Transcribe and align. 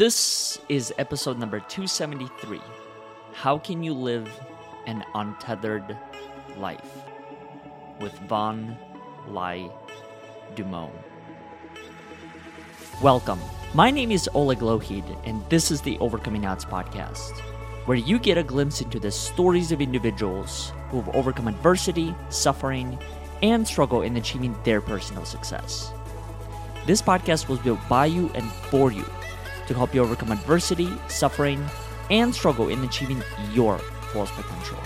This 0.00 0.58
is 0.70 0.94
episode 0.96 1.38
number 1.38 1.60
273. 1.60 2.58
How 3.34 3.58
can 3.58 3.82
you 3.82 3.92
live 3.92 4.32
an 4.86 5.04
untethered 5.14 5.94
life? 6.56 6.90
With 8.00 8.14
Van 8.20 8.78
Lai 9.28 9.68
Dumone. 10.54 10.96
Welcome. 13.02 13.40
My 13.74 13.90
name 13.90 14.10
is 14.10 14.26
Oleg 14.32 14.60
Lohid, 14.60 15.04
and 15.26 15.44
this 15.50 15.70
is 15.70 15.82
the 15.82 15.98
Overcoming 15.98 16.46
Odds 16.46 16.64
podcast, 16.64 17.38
where 17.84 17.98
you 17.98 18.18
get 18.18 18.38
a 18.38 18.42
glimpse 18.42 18.80
into 18.80 18.98
the 18.98 19.10
stories 19.10 19.70
of 19.70 19.82
individuals 19.82 20.72
who 20.88 21.02
have 21.02 21.14
overcome 21.14 21.46
adversity, 21.46 22.14
suffering, 22.30 22.98
and 23.42 23.68
struggle 23.68 24.00
in 24.00 24.16
achieving 24.16 24.56
their 24.64 24.80
personal 24.80 25.26
success. 25.26 25.92
This 26.86 27.02
podcast 27.02 27.48
was 27.48 27.58
built 27.58 27.86
by 27.86 28.06
you 28.06 28.30
and 28.34 28.50
for 28.70 28.90
you 28.90 29.04
to 29.70 29.76
help 29.76 29.94
you 29.94 30.02
overcome 30.02 30.32
adversity, 30.32 30.90
suffering, 31.06 31.64
and 32.10 32.34
struggle 32.34 32.68
in 32.70 32.82
achieving 32.82 33.22
your 33.52 33.78
fullest 34.12 34.32
potential. 34.32 34.76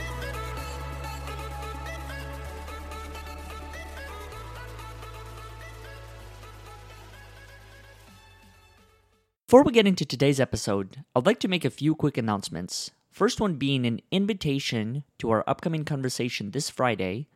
Before 9.47 9.62
we 9.62 9.73
get 9.73 9.87
into 9.87 10.05
today's 10.05 10.39
episode, 10.39 11.03
I'd 11.16 11.25
like 11.25 11.41
to 11.41 11.48
make 11.48 11.64
a 11.64 11.70
few 11.70 11.95
quick 11.95 12.19
announcements. 12.19 12.91
First 13.11 13.41
one 13.41 13.55
being 13.55 13.87
an 13.87 14.01
invitation 14.11 15.05
to 15.19 15.30
our 15.30 15.45
upcoming 15.47 15.87
conversation 15.87 16.51
this 16.51 16.69
Friday, 16.69 17.28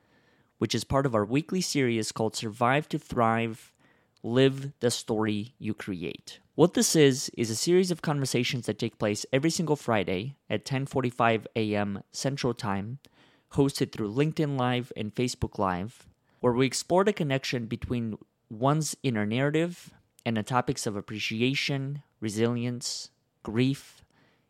which 0.58 0.74
is 0.74 0.84
part 0.84 1.06
of 1.06 1.14
our 1.14 1.24
weekly 1.24 1.62
series 1.62 2.12
called 2.12 2.36
Survive 2.36 2.90
to 2.90 2.98
Thrive 2.98 3.72
Live 4.22 4.72
the 4.80 4.90
Story 4.90 5.54
You 5.58 5.72
Create. 5.72 6.40
What 6.58 6.74
this 6.74 6.96
is 6.96 7.30
is 7.38 7.50
a 7.50 7.54
series 7.54 7.92
of 7.92 8.02
conversations 8.02 8.66
that 8.66 8.80
take 8.80 8.98
place 8.98 9.24
every 9.32 9.48
single 9.48 9.76
Friday 9.76 10.38
at 10.50 10.64
10:45 10.64 11.46
a.m. 11.54 12.02
Central 12.10 12.52
Time, 12.52 12.98
hosted 13.52 13.92
through 13.92 14.12
LinkedIn 14.12 14.58
Live 14.58 14.92
and 14.96 15.14
Facebook 15.14 15.56
Live, 15.56 16.08
where 16.40 16.52
we 16.52 16.66
explore 16.66 17.04
the 17.04 17.12
connection 17.12 17.66
between 17.66 18.18
one's 18.50 18.96
inner 19.04 19.24
narrative 19.24 19.94
and 20.26 20.36
the 20.36 20.42
topics 20.42 20.84
of 20.84 20.96
appreciation, 20.96 22.02
resilience, 22.18 23.10
grief, 23.44 24.02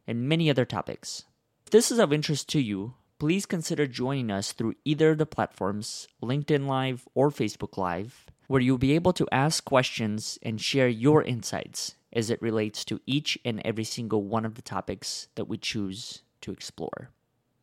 and 0.06 0.26
many 0.26 0.48
other 0.48 0.64
topics. 0.64 1.24
If 1.66 1.72
this 1.72 1.90
is 1.90 1.98
of 1.98 2.10
interest 2.10 2.48
to 2.48 2.58
you, 2.58 2.94
please 3.18 3.44
consider 3.44 3.86
joining 3.86 4.30
us 4.30 4.52
through 4.52 4.76
either 4.86 5.10
of 5.10 5.18
the 5.18 5.26
platforms, 5.26 6.08
LinkedIn 6.22 6.66
Live 6.66 7.06
or 7.14 7.28
Facebook 7.28 7.76
Live, 7.76 8.24
where 8.46 8.62
you'll 8.62 8.78
be 8.78 8.94
able 8.94 9.12
to 9.12 9.28
ask 9.30 9.62
questions 9.66 10.38
and 10.42 10.58
share 10.58 10.88
your 10.88 11.22
insights 11.22 11.96
as 12.12 12.30
it 12.30 12.40
relates 12.42 12.84
to 12.84 13.00
each 13.06 13.38
and 13.44 13.60
every 13.64 13.84
single 13.84 14.22
one 14.22 14.44
of 14.44 14.54
the 14.54 14.62
topics 14.62 15.28
that 15.34 15.46
we 15.46 15.58
choose 15.58 16.22
to 16.40 16.50
explore. 16.50 17.10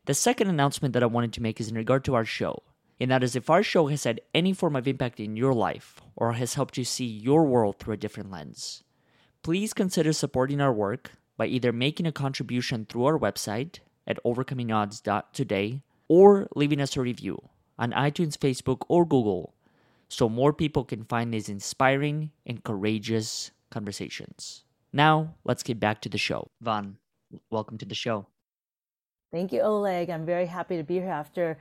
The 0.06 0.14
second 0.14 0.48
announcement 0.48 0.94
that 0.94 1.02
I 1.02 1.06
wanted 1.06 1.32
to 1.34 1.42
make 1.42 1.60
is 1.60 1.68
in 1.68 1.74
regard 1.74 2.04
to 2.04 2.14
our 2.14 2.24
show, 2.24 2.62
and 3.00 3.10
that 3.10 3.24
is 3.24 3.34
if 3.34 3.50
our 3.50 3.62
show 3.62 3.88
has 3.88 4.04
had 4.04 4.20
any 4.34 4.52
form 4.52 4.76
of 4.76 4.86
impact 4.86 5.20
in 5.20 5.36
your 5.36 5.52
life 5.52 6.00
or 6.14 6.34
has 6.34 6.54
helped 6.54 6.78
you 6.78 6.84
see 6.84 7.04
your 7.04 7.44
world 7.44 7.78
through 7.78 7.94
a 7.94 7.98
different 7.98 8.30
lens, 8.30 8.84
please 9.42 9.74
consider 9.74 10.12
supporting 10.12 10.60
our 10.60 10.72
work 10.72 11.12
by 11.36 11.46
either 11.46 11.72
making 11.72 12.06
a 12.06 12.12
contribution 12.12 12.86
through 12.86 13.04
our 13.04 13.18
website 13.18 13.80
at 14.06 14.22
overcomingodds.today 14.24 15.82
or 16.08 16.48
leaving 16.54 16.80
us 16.80 16.96
a 16.96 17.00
review 17.00 17.48
on 17.78 17.92
iTunes, 17.92 18.38
Facebook, 18.38 18.82
or 18.88 19.04
Google 19.04 19.54
so 20.08 20.28
more 20.28 20.52
people 20.52 20.84
can 20.84 21.04
find 21.04 21.34
these 21.34 21.48
inspiring 21.48 22.30
and 22.46 22.62
courageous 22.62 23.50
conversations. 23.70 24.64
Now, 24.92 25.34
let's 25.44 25.62
get 25.62 25.80
back 25.80 26.00
to 26.02 26.08
the 26.08 26.18
show. 26.18 26.50
Van, 26.60 26.96
welcome 27.50 27.78
to 27.78 27.84
the 27.84 27.94
show. 27.94 28.26
Thank 29.32 29.52
you, 29.52 29.60
Oleg. 29.60 30.08
I'm 30.10 30.24
very 30.24 30.46
happy 30.46 30.76
to 30.76 30.82
be 30.82 30.94
here 30.94 31.10
after 31.10 31.58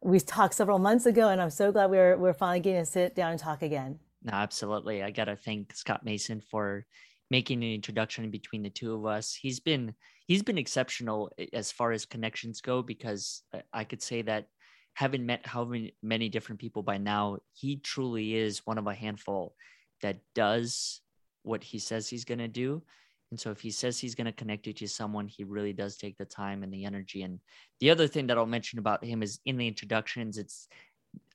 we 0.00 0.20
talked 0.20 0.54
several 0.54 0.78
months 0.78 1.06
ago, 1.06 1.28
and 1.28 1.40
I'm 1.40 1.50
so 1.50 1.72
glad 1.72 1.90
we're 1.90 2.16
we're 2.16 2.34
finally 2.34 2.60
getting 2.60 2.82
to 2.82 2.86
sit 2.86 3.14
down 3.14 3.32
and 3.32 3.40
talk 3.40 3.62
again. 3.62 3.98
No, 4.22 4.32
absolutely. 4.34 5.02
I 5.02 5.10
gotta 5.10 5.36
thank 5.36 5.74
Scott 5.74 6.04
Mason 6.04 6.40
for 6.40 6.86
making 7.30 7.64
an 7.64 7.72
introduction 7.72 8.30
between 8.30 8.62
the 8.62 8.70
two 8.70 8.94
of 8.94 9.06
us. 9.06 9.34
He's 9.34 9.58
been 9.58 9.94
he's 10.26 10.42
been 10.42 10.58
exceptional 10.58 11.32
as 11.52 11.72
far 11.72 11.92
as 11.92 12.04
connections 12.04 12.60
go 12.60 12.82
because 12.82 13.42
I 13.72 13.84
could 13.84 14.02
say 14.02 14.22
that 14.22 14.46
having 14.94 15.24
met 15.24 15.46
how 15.46 15.64
many, 15.64 15.94
many 16.02 16.28
different 16.28 16.60
people 16.60 16.82
by 16.82 16.98
now, 16.98 17.38
he 17.54 17.76
truly 17.76 18.34
is 18.34 18.66
one 18.66 18.78
of 18.78 18.86
a 18.86 18.94
handful 18.94 19.54
that 20.02 20.18
does 20.34 21.00
what 21.42 21.62
he 21.62 21.78
says 21.78 22.08
he's 22.08 22.24
going 22.24 22.38
to 22.38 22.48
do. 22.48 22.82
And 23.30 23.40
so 23.40 23.50
if 23.50 23.60
he 23.60 23.70
says 23.70 23.98
he's 23.98 24.14
going 24.14 24.26
to 24.26 24.32
connect 24.32 24.66
you 24.66 24.74
to 24.74 24.86
someone, 24.86 25.26
he 25.26 25.44
really 25.44 25.72
does 25.72 25.96
take 25.96 26.18
the 26.18 26.24
time 26.24 26.62
and 26.62 26.72
the 26.72 26.84
energy. 26.84 27.22
And 27.22 27.40
the 27.80 27.90
other 27.90 28.06
thing 28.06 28.26
that 28.26 28.36
I'll 28.36 28.46
mention 28.46 28.78
about 28.78 29.04
him 29.04 29.22
is 29.22 29.40
in 29.46 29.56
the 29.56 29.66
introductions, 29.66 30.36
it's 30.36 30.68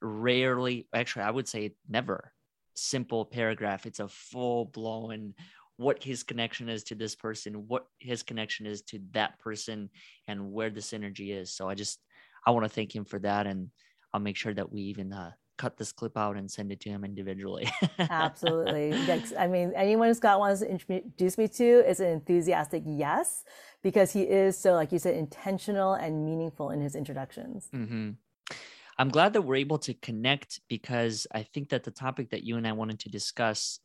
rarely, 0.01 0.87
actually, 0.93 1.23
I 1.23 1.31
would 1.31 1.47
say 1.47 1.73
never 1.89 2.33
simple 2.75 3.25
paragraph. 3.25 3.85
It's 3.87 3.99
a 3.99 4.07
full 4.07 4.65
blown 4.65 5.33
what 5.77 6.03
his 6.03 6.23
connection 6.23 6.69
is 6.69 6.83
to 6.85 6.95
this 6.95 7.15
person, 7.15 7.67
what 7.67 7.85
his 7.99 8.23
connection 8.23 8.65
is 8.65 8.81
to 8.81 8.99
that 9.11 9.39
person, 9.39 9.89
and 10.27 10.51
where 10.51 10.69
the 10.69 10.79
synergy 10.79 11.35
is. 11.35 11.53
So 11.53 11.69
I 11.69 11.75
just, 11.75 11.99
I 12.45 12.51
want 12.51 12.65
to 12.65 12.69
thank 12.69 12.95
him 12.95 13.05
for 13.05 13.19
that. 13.19 13.47
And 13.47 13.69
I'll 14.13 14.19
make 14.19 14.37
sure 14.37 14.53
that 14.53 14.71
we 14.71 14.81
even 14.81 15.13
uh, 15.13 15.31
cut 15.57 15.77
this 15.77 15.91
clip 15.91 16.17
out 16.17 16.37
and 16.37 16.49
send 16.49 16.71
it 16.71 16.79
to 16.81 16.89
him 16.89 17.03
individually. 17.03 17.69
Absolutely. 17.99 18.93
I 19.37 19.47
mean, 19.47 19.73
anyone 19.75 20.13
Scott 20.13 20.39
wants 20.39 20.61
to 20.61 20.69
introduce 20.69 21.37
me 21.37 21.47
to 21.47 21.89
is 21.89 21.99
an 21.99 22.07
enthusiastic 22.07 22.83
yes, 22.85 23.43
because 23.83 24.11
he 24.11 24.21
is 24.21 24.57
so, 24.57 24.73
like 24.73 24.91
you 24.91 24.99
said, 24.99 25.15
intentional 25.15 25.93
and 25.93 26.25
meaningful 26.25 26.69
in 26.69 26.81
his 26.81 26.95
introductions. 26.95 27.69
Mm-hmm. 27.73 28.11
I'm 28.99 29.09
glad 29.09 29.33
that 29.33 29.41
we're 29.41 29.57
able 29.57 29.77
to 29.79 29.93
connect 29.93 30.61
because 30.67 31.27
I 31.31 31.43
think 31.43 31.69
that 31.69 31.83
the 31.83 31.91
topic 31.91 32.31
that 32.31 32.43
you 32.43 32.57
and 32.57 32.67
I 32.67 32.71
wanted 32.71 32.99
to 33.01 33.09
discuss 33.09 33.79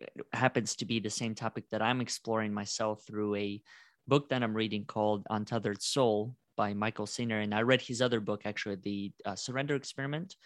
uh, 0.00 0.22
happens 0.32 0.76
to 0.76 0.84
be 0.84 1.00
the 1.00 1.10
same 1.10 1.34
topic 1.34 1.68
that 1.70 1.82
I'm 1.82 2.00
exploring 2.00 2.54
myself 2.54 3.02
through 3.06 3.34
a 3.34 3.60
book 4.06 4.28
that 4.28 4.42
I'm 4.42 4.54
reading 4.54 4.84
called 4.84 5.26
Untethered 5.30 5.82
Soul 5.82 6.36
by 6.56 6.72
Michael 6.72 7.06
Singer. 7.06 7.40
And 7.40 7.54
I 7.54 7.62
read 7.62 7.80
his 7.80 8.00
other 8.00 8.20
book, 8.20 8.42
actually, 8.44 8.76
The 8.76 9.12
uh, 9.24 9.34
Surrender 9.34 9.74
Experiment, 9.74 10.36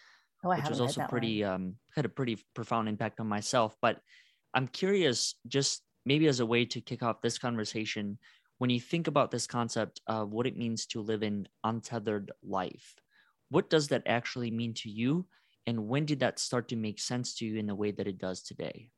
oh, 0.44 0.50
which 0.50 0.68
was 0.68 0.80
also 0.80 1.06
pretty, 1.08 1.44
um, 1.44 1.76
had 1.94 2.04
a 2.04 2.08
pretty 2.08 2.38
profound 2.54 2.88
impact 2.88 3.20
on 3.20 3.26
myself. 3.26 3.76
But 3.80 4.00
I'm 4.54 4.68
curious, 4.68 5.34
just 5.46 5.82
maybe 6.04 6.26
as 6.26 6.40
a 6.40 6.46
way 6.46 6.64
to 6.66 6.80
kick 6.80 7.02
off 7.02 7.20
this 7.20 7.38
conversation, 7.38 8.18
when 8.58 8.70
you 8.70 8.80
think 8.80 9.06
about 9.06 9.30
this 9.30 9.46
concept 9.46 10.00
of 10.06 10.32
what 10.32 10.46
it 10.46 10.56
means 10.56 10.86
to 10.86 11.00
live 11.00 11.22
an 11.22 11.48
untethered 11.64 12.32
life, 12.42 12.94
what 13.50 13.70
does 13.70 13.88
that 13.88 14.02
actually 14.06 14.50
mean 14.50 14.74
to 14.74 14.90
you? 14.90 15.26
And 15.66 15.88
when 15.88 16.06
did 16.06 16.20
that 16.20 16.38
start 16.38 16.68
to 16.68 16.76
make 16.76 16.98
sense 16.98 17.34
to 17.36 17.46
you 17.46 17.58
in 17.58 17.66
the 17.66 17.74
way 17.74 17.90
that 17.92 18.06
it 18.06 18.18
does 18.18 18.42
today? 18.42 18.90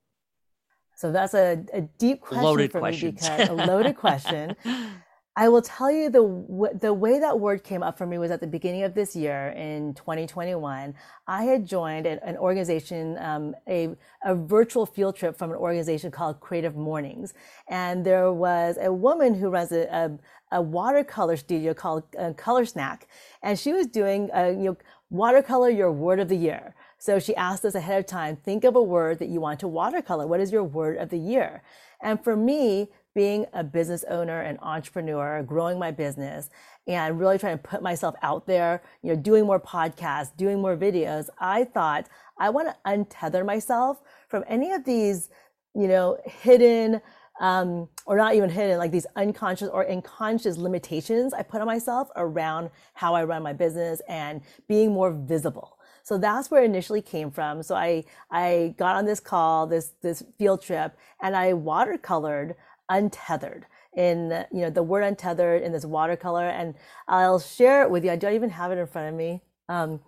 So 0.97 1.13
that's 1.13 1.35
a, 1.35 1.65
a 1.73 1.83
deep 1.83 2.21
question 2.21 2.45
loaded 2.45 2.73
for 2.73 2.83
me 2.83 3.01
because 3.01 3.49
a 3.49 3.53
loaded 3.53 3.97
question. 3.97 4.55
I 5.41 5.49
will 5.49 5.63
tell 5.63 5.91
you 5.91 6.11
the 6.11 6.71
the 6.79 6.93
way 6.93 7.19
that 7.19 7.41
word 7.41 7.65
came 7.65 7.83
up 7.83 7.97
for 7.97 8.05
me 8.05 8.19
was 8.19 8.31
at 8.31 8.41
the 8.43 8.47
beginning 8.47 8.83
of 8.83 8.93
this 8.93 9.17
year 9.17 9.55
in 9.57 9.95
2021. 9.95 10.95
I 11.27 11.45
had 11.45 11.65
joined 11.65 12.05
an, 12.05 12.19
an 12.23 12.37
organization, 12.37 13.17
um, 13.19 13.57
a 13.67 13.97
a 14.23 14.35
virtual 14.35 14.85
field 14.85 15.17
trip 15.17 15.39
from 15.39 15.51
an 15.51 15.57
organization 15.57 16.11
called 16.11 16.41
Creative 16.41 16.77
Mornings, 16.77 17.33
and 17.69 18.05
there 18.05 18.31
was 18.31 18.77
a 18.79 18.93
woman 18.93 19.33
who 19.33 19.49
runs 19.49 19.73
a, 19.73 19.85
a, 19.87 20.59
a 20.59 20.61
watercolor 20.61 21.39
studio 21.39 21.73
called 21.73 22.03
uh, 22.19 22.35
Color 22.35 22.67
Snack, 22.67 23.09
and 23.43 23.59
she 23.59 23.73
was 23.73 23.87
doing 23.87 24.29
a, 24.35 24.49
uh, 24.49 24.51
you 24.51 24.65
know 24.65 24.77
watercolor 25.09 25.71
your 25.71 25.91
word 25.91 26.21
of 26.21 26.29
the 26.29 26.37
year. 26.37 26.75
So 26.99 27.19
she 27.19 27.35
asked 27.35 27.65
us 27.65 27.75
ahead 27.75 27.99
of 27.99 28.07
time, 28.07 28.37
think 28.37 28.63
of 28.65 28.77
a 28.77 28.83
word 28.83 29.19
that 29.21 29.29
you 29.31 29.41
want 29.41 29.61
to 29.61 29.69
watercolor. 29.69 30.27
What 30.27 30.41
is 30.41 30.53
your 30.53 30.65
word 30.65 30.99
of 30.99 31.09
the 31.09 31.19
year? 31.19 31.63
And 32.03 32.23
for 32.23 32.37
me, 32.37 32.89
being 33.15 33.47
a 33.53 33.65
business 33.65 34.05
owner 34.09 34.41
and 34.41 34.59
entrepreneur, 34.61 35.43
growing 35.43 35.79
my 35.79 35.91
business, 35.91 36.51
and 36.87 37.19
really 37.19 37.39
trying 37.39 37.59
to 37.59 37.63
put 37.63 37.83
myself 37.83 38.15
out 38.23 38.47
there, 38.47 38.83
you 39.03 39.11
know, 39.15 39.21
doing 39.21 39.47
more 39.47 39.61
podcasts, 39.61 40.37
doing 40.37 40.61
more 40.61 40.77
videos, 40.77 41.29
I 41.39 41.65
thought 41.65 42.07
I 42.39 42.51
want 42.51 42.69
to 42.69 42.77
untether 42.87 43.45
myself 43.45 44.01
from 44.29 44.45
any 44.49 44.73
of 44.73 44.85
these, 44.85 45.29
you 45.75 45.89
know, 45.89 46.19
hidden 46.25 47.01
um, 47.41 47.89
or 48.05 48.17
not 48.17 48.35
even 48.35 48.51
hidden, 48.51 48.77
like 48.79 48.91
these 48.93 49.07
unconscious 49.17 49.69
or 49.69 49.89
unconscious 49.89 50.59
limitations 50.59 51.33
I 51.33 51.43
put 51.43 51.61
on 51.63 51.67
myself 51.67 52.09
around 52.17 52.71
how 52.93 53.15
I 53.15 53.25
run 53.25 53.43
my 53.43 53.55
business 53.55 54.03
and 54.09 54.43
being 54.69 54.93
more 54.93 55.11
visible. 55.11 55.79
So 56.03 56.19
that's 56.19 56.51
where 56.51 56.63
it 56.63 56.67
initially 56.67 57.03
came 57.03 57.31
from. 57.31 57.63
So 57.63 57.75
I 57.75 58.05
I 58.31 58.75
got 58.79 58.97
on 58.97 59.07
this 59.07 59.21
call, 59.21 59.67
this 59.67 59.93
this 60.03 60.23
field 60.39 60.63
trip, 60.63 60.97
and 61.23 61.37
I 61.37 61.53
watercolored 61.53 62.55
untethered 62.91 63.67
in 63.97 64.45
you 64.53 64.61
know 64.61 64.71
the 64.71 64.83
word 64.83 65.03
untethered 65.03 65.63
in 65.63 65.73
this 65.73 65.87
watercolor 65.87 66.49
and 66.49 66.75
i'll 67.09 67.41
share 67.41 67.83
it 67.83 67.91
with 67.91 68.05
you 68.05 68.11
i 68.11 68.17
don't 68.17 68.35
even 68.35 68.51
have 68.51 68.73
it 68.73 68.79
in 68.79 68.87
front 68.87 69.09
of 69.09 69.15
me 69.15 69.43
um, 69.69 70.01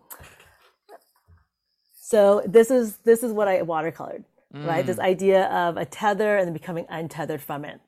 so 1.95 2.43
this 2.47 2.71
is 2.71 2.99
this 2.99 3.23
is 3.23 3.33
what 3.33 3.49
i 3.49 3.61
watercolored 3.63 4.25
mm. 4.55 4.67
right 4.67 4.87
this 4.87 4.99
mm. 4.99 5.05
idea 5.05 5.47
of 5.47 5.77
a 5.79 5.87
tether 5.87 6.37
and 6.39 6.47
then 6.47 6.53
becoming 6.53 6.87
untethered 6.91 7.41
from 7.41 7.65
it 7.65 7.81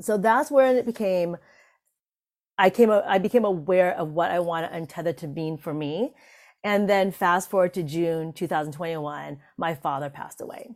So 0.00 0.18
that's 0.18 0.50
where 0.50 0.76
it 0.76 0.86
became. 0.86 1.36
I 2.58 2.70
came. 2.70 2.90
I 2.90 3.18
became 3.18 3.44
aware 3.44 3.92
of 3.96 4.12
what 4.12 4.30
I 4.30 4.40
wanted 4.40 4.72
untethered 4.72 5.18
to 5.18 5.28
mean 5.28 5.58
for 5.58 5.74
me, 5.74 6.14
and 6.64 6.88
then 6.88 7.12
fast 7.12 7.50
forward 7.50 7.74
to 7.74 7.82
June 7.82 8.32
2021, 8.32 9.38
my 9.58 9.74
father 9.74 10.10
passed 10.10 10.40
away, 10.40 10.70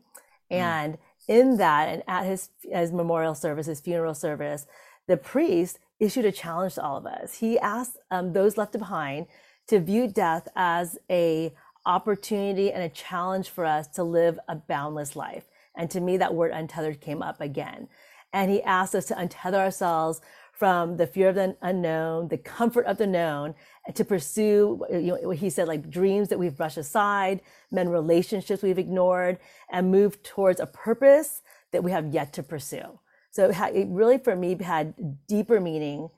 mm. 0.94 0.98
In 1.30 1.56
that, 1.58 1.88
and 1.88 2.02
at 2.08 2.26
his 2.26 2.50
his 2.62 2.92
memorial 2.92 3.34
service, 3.36 3.66
his 3.66 3.80
funeral 3.80 4.14
service, 4.14 4.66
the 5.06 5.16
priest 5.16 5.78
issued 6.00 6.24
a 6.24 6.32
challenge 6.32 6.74
to 6.74 6.82
all 6.82 6.96
of 6.96 7.06
us. 7.06 7.38
He 7.38 7.58
asked 7.58 7.96
um, 8.10 8.32
those 8.32 8.58
left 8.58 8.72
behind 8.72 9.26
to 9.68 9.78
view 9.78 10.08
death 10.08 10.48
as 10.56 10.98
a 11.08 11.54
opportunity 11.86 12.72
and 12.72 12.82
a 12.82 12.88
challenge 12.88 13.48
for 13.48 13.64
us 13.64 13.86
to 13.86 14.02
live 14.02 14.38
a 14.48 14.56
boundless 14.56 15.14
life. 15.14 15.44
And 15.76 15.88
to 15.92 16.00
me, 16.00 16.16
that 16.16 16.34
word 16.34 16.50
untethered 16.50 17.00
came 17.00 17.22
up 17.22 17.40
again. 17.40 17.88
And 18.32 18.50
he 18.50 18.62
asked 18.62 18.94
us 18.94 19.06
to 19.06 19.14
untether 19.14 19.54
ourselves 19.54 20.20
from 20.60 20.98
the 20.98 21.06
fear 21.06 21.30
of 21.30 21.36
the 21.36 21.56
unknown, 21.62 22.28
the 22.28 22.36
comfort 22.36 22.84
of 22.84 22.98
the 22.98 23.06
known, 23.06 23.54
to 23.94 24.04
pursue, 24.04 24.84
you 24.90 25.18
know, 25.22 25.30
he 25.30 25.48
said, 25.48 25.66
like 25.66 25.88
dreams 25.88 26.28
that 26.28 26.38
we've 26.38 26.54
brushed 26.54 26.76
aside, 26.76 27.40
men 27.70 27.88
relationships 27.88 28.62
we've 28.62 28.78
ignored, 28.78 29.38
and 29.72 29.90
move 29.90 30.22
towards 30.22 30.60
a 30.60 30.66
purpose 30.66 31.40
that 31.72 31.82
we 31.82 31.90
have 31.90 32.12
yet 32.12 32.34
to 32.34 32.42
pursue. 32.42 33.00
So 33.30 33.46
it, 33.46 33.54
had, 33.54 33.74
it 33.74 33.88
really, 33.88 34.18
for 34.18 34.36
me, 34.36 34.54
had 34.62 34.92
deeper 35.26 35.60
meaning 35.60 36.10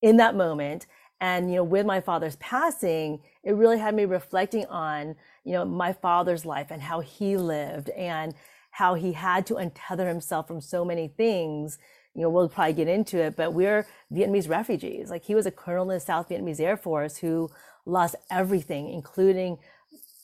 in 0.00 0.16
that 0.16 0.34
moment. 0.34 0.86
And, 1.20 1.50
you 1.50 1.56
know, 1.56 1.64
with 1.64 1.84
my 1.84 2.00
father's 2.00 2.36
passing, 2.36 3.20
it 3.44 3.52
really 3.52 3.78
had 3.78 3.94
me 3.94 4.06
reflecting 4.06 4.64
on, 4.68 5.16
you 5.44 5.52
know, 5.52 5.66
my 5.66 5.92
father's 5.92 6.46
life 6.46 6.68
and 6.70 6.80
how 6.80 7.00
he 7.00 7.36
lived 7.36 7.90
and 7.90 8.34
how 8.70 8.94
he 8.94 9.12
had 9.12 9.44
to 9.48 9.56
untether 9.56 10.08
himself 10.08 10.48
from 10.48 10.62
so 10.62 10.82
many 10.82 11.08
things. 11.08 11.78
You 12.14 12.22
know, 12.22 12.30
we'll 12.30 12.48
probably 12.48 12.72
get 12.72 12.88
into 12.88 13.18
it, 13.18 13.36
but 13.36 13.54
we're 13.54 13.86
Vietnamese 14.12 14.48
refugees. 14.48 15.10
Like 15.10 15.24
he 15.24 15.34
was 15.34 15.46
a 15.46 15.50
colonel 15.50 15.90
in 15.90 15.96
the 15.96 16.00
South 16.00 16.28
Vietnamese 16.28 16.60
Air 16.60 16.76
Force 16.76 17.18
who 17.18 17.48
lost 17.86 18.16
everything, 18.30 18.88
including 18.88 19.58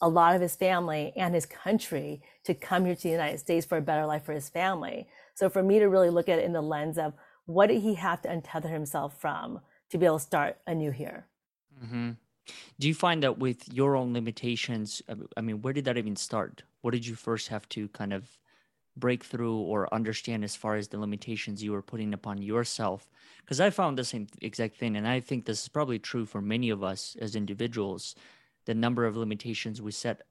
a 0.03 0.09
lot 0.09 0.35
of 0.35 0.43
his 0.43 0.57
family 0.57 1.13
and 1.17 1.35
his 1.35 1.47
country 1.47 2.21
to 2.45 2.55
come 2.55 2.85
here 2.85 2.95
to 2.95 3.03
the 3.03 3.09
United 3.09 3.39
States 3.39 3.65
for 3.65 3.79
a 3.79 3.83
better 3.83 4.05
life 4.05 4.25
for 4.25 4.33
his 4.33 4.49
family. 4.49 5.07
So 5.35 5.49
for 5.49 5.63
me 5.63 5.79
to 5.79 5.87
really 5.87 6.11
look 6.11 6.29
at 6.29 6.39
it 6.39 6.45
in 6.45 6.53
the 6.53 6.61
lens 6.61 6.99
of 6.99 7.15
what 7.47 7.69
did 7.69 7.81
he 7.81 7.95
have 7.95 8.21
to 8.23 8.29
untether 8.29 8.71
himself 8.71 9.19
from 9.21 9.61
to 9.91 9.99
be 9.99 10.05
able 10.05 10.19
to 10.19 10.25
start 10.25 10.59
anew 10.67 10.91
here? 10.91 11.29
Mm-hmm. 11.83 12.11
Do 12.79 12.89
you 12.89 12.95
find 12.95 13.23
that 13.23 13.39
with 13.39 13.73
your 13.73 13.97
own 13.97 14.13
limitations, 14.13 15.03
I 15.37 15.41
mean, 15.41 15.63
where 15.63 15.73
did 15.73 15.85
that 15.87 15.97
even 15.97 16.17
start? 16.17 16.63
What 16.83 16.93
did 16.93 17.07
you 17.07 17.15
first 17.15 17.49
have 17.49 17.69
to 17.71 17.89
kind 17.89 18.13
of 18.13 18.29
break 18.97 19.25
through 19.25 19.59
or 19.59 19.93
understand 19.93 20.45
as 20.45 20.57
far 20.57 20.77
as 20.77 20.89
the 20.89 20.99
limitations 20.99 21.63
you 21.63 21.73
were 21.73 21.83
putting 21.83 22.15
upon 22.15 22.43
yourself? 22.43 23.11
Because 23.41 23.61
I 23.61 23.71
found 23.71 23.99
the 23.99 24.05
same 24.05 24.27
exact 24.41 24.77
thing. 24.77 24.97
And 24.97 25.07
I 25.07 25.21
think 25.21 25.45
this 25.45 25.63
is 25.63 25.69
probably 25.69 25.99
true 25.99 26.27
for 26.27 26.41
many 26.41 26.71
of 26.71 26.83
us 26.83 27.17
as 27.21 27.37
individuals 27.37 28.15
the 28.65 28.75
number 28.75 29.07
of 29.07 29.17
limitations 29.17 29.81
we 29.81 29.93
set 29.93 30.23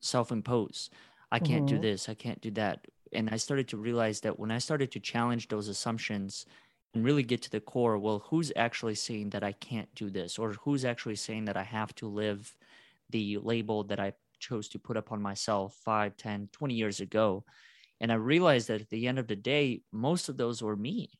self 0.00 0.32
impose. 0.32 0.90
I 1.30 1.38
can't 1.38 1.66
mm-hmm. 1.66 1.76
do 1.76 1.78
this, 1.80 2.08
I 2.08 2.14
can't 2.14 2.40
do 2.40 2.50
that 2.52 2.86
and 3.14 3.30
I 3.30 3.36
started 3.36 3.68
to 3.68 3.76
realize 3.76 4.20
that 4.20 4.38
when 4.38 4.50
I 4.50 4.58
started 4.58 4.90
to 4.92 5.00
challenge 5.00 5.48
those 5.48 5.68
assumptions 5.68 6.46
and 6.92 7.04
really 7.04 7.22
get 7.22 7.42
to 7.42 7.50
the 7.50 7.60
core, 7.60 7.98
well, 7.98 8.24
who's 8.28 8.52
actually 8.56 8.96
saying 8.96 9.30
that 9.30 9.42
I 9.42 9.52
can't 9.52 9.92
do 9.94 10.10
this, 10.10 10.38
or 10.38 10.52
who's 10.52 10.84
actually 10.84 11.16
saying 11.16 11.46
that 11.46 11.56
I 11.56 11.62
have 11.62 11.94
to 11.96 12.06
live 12.06 12.56
the 13.10 13.38
label 13.38 13.84
that 13.84 14.00
I 14.00 14.12
chose 14.38 14.68
to 14.68 14.78
put 14.78 14.96
upon 14.96 15.22
myself 15.22 15.74
5, 15.84 16.16
10, 16.16 16.48
20 16.52 16.74
years 16.74 17.00
ago. 17.00 17.44
And 18.00 18.10
I 18.12 18.16
realized 18.16 18.68
that 18.68 18.80
at 18.80 18.90
the 18.90 19.06
end 19.06 19.18
of 19.18 19.26
the 19.26 19.36
day, 19.36 19.82
most 19.92 20.28
of 20.28 20.36
those 20.36 20.62
were 20.62 20.76
me. 20.76 21.10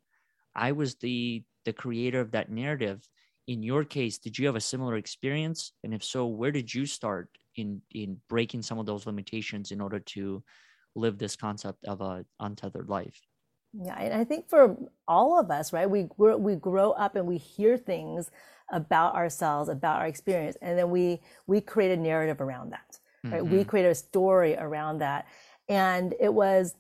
I 0.55 0.73
was 0.73 0.97
the 0.97 1.43
the 1.65 1.73
creator 1.73 2.21
of 2.21 2.32
that 2.32 2.50
narrative. 2.50 3.06
In 3.47 3.62
your 3.62 3.85
case, 3.85 4.19
did 4.19 4.38
you 4.38 4.47
have 4.47 4.56
a 4.56 4.61
similar 4.61 4.97
experience? 4.97 5.73
And 5.82 5.94
if 5.94 6.05
so, 6.05 6.26
where 6.26 6.53
did 6.53 6.73
you 6.73 6.87
start 6.87 7.29
in 7.56 7.81
in 7.91 8.19
breaking 8.29 8.62
some 8.62 8.79
of 8.79 8.87
those 8.87 9.06
limitations 9.06 9.71
in 9.71 9.81
order 9.81 9.99
to 10.00 10.43
live 10.94 11.19
this 11.19 11.37
concept 11.37 11.85
of 11.85 12.00
a 12.00 12.25
untethered 12.41 12.88
life. 12.88 13.20
Yeah, 13.73 13.99
and 13.99 14.15
I 14.15 14.25
think 14.25 14.49
for 14.49 14.77
all 15.09 15.38
of 15.38 15.50
us, 15.50 15.73
right, 15.73 15.91
we 15.91 16.05
grow, 16.05 16.37
we 16.37 16.55
grow 16.55 16.93
up 16.93 17.17
and 17.17 17.27
we 17.27 17.38
hear 17.38 17.77
things 17.77 18.31
about 18.73 19.15
ourselves, 19.15 19.69
about 19.69 20.00
our 20.00 20.06
experience, 20.06 20.56
and 20.62 20.79
then 20.79 20.91
we 20.91 21.20
we 21.47 21.61
create 21.61 21.91
a 21.91 22.00
narrative 22.00 22.41
around 22.41 22.70
that. 22.70 22.99
Right, 23.25 23.43
mm-hmm. 23.43 23.56
we 23.56 23.65
create 23.65 23.87
a 23.87 23.94
story 23.94 24.55
around 24.55 24.99
that, 24.99 25.27
and 25.69 26.14
it 26.20 26.32
was. 26.32 26.75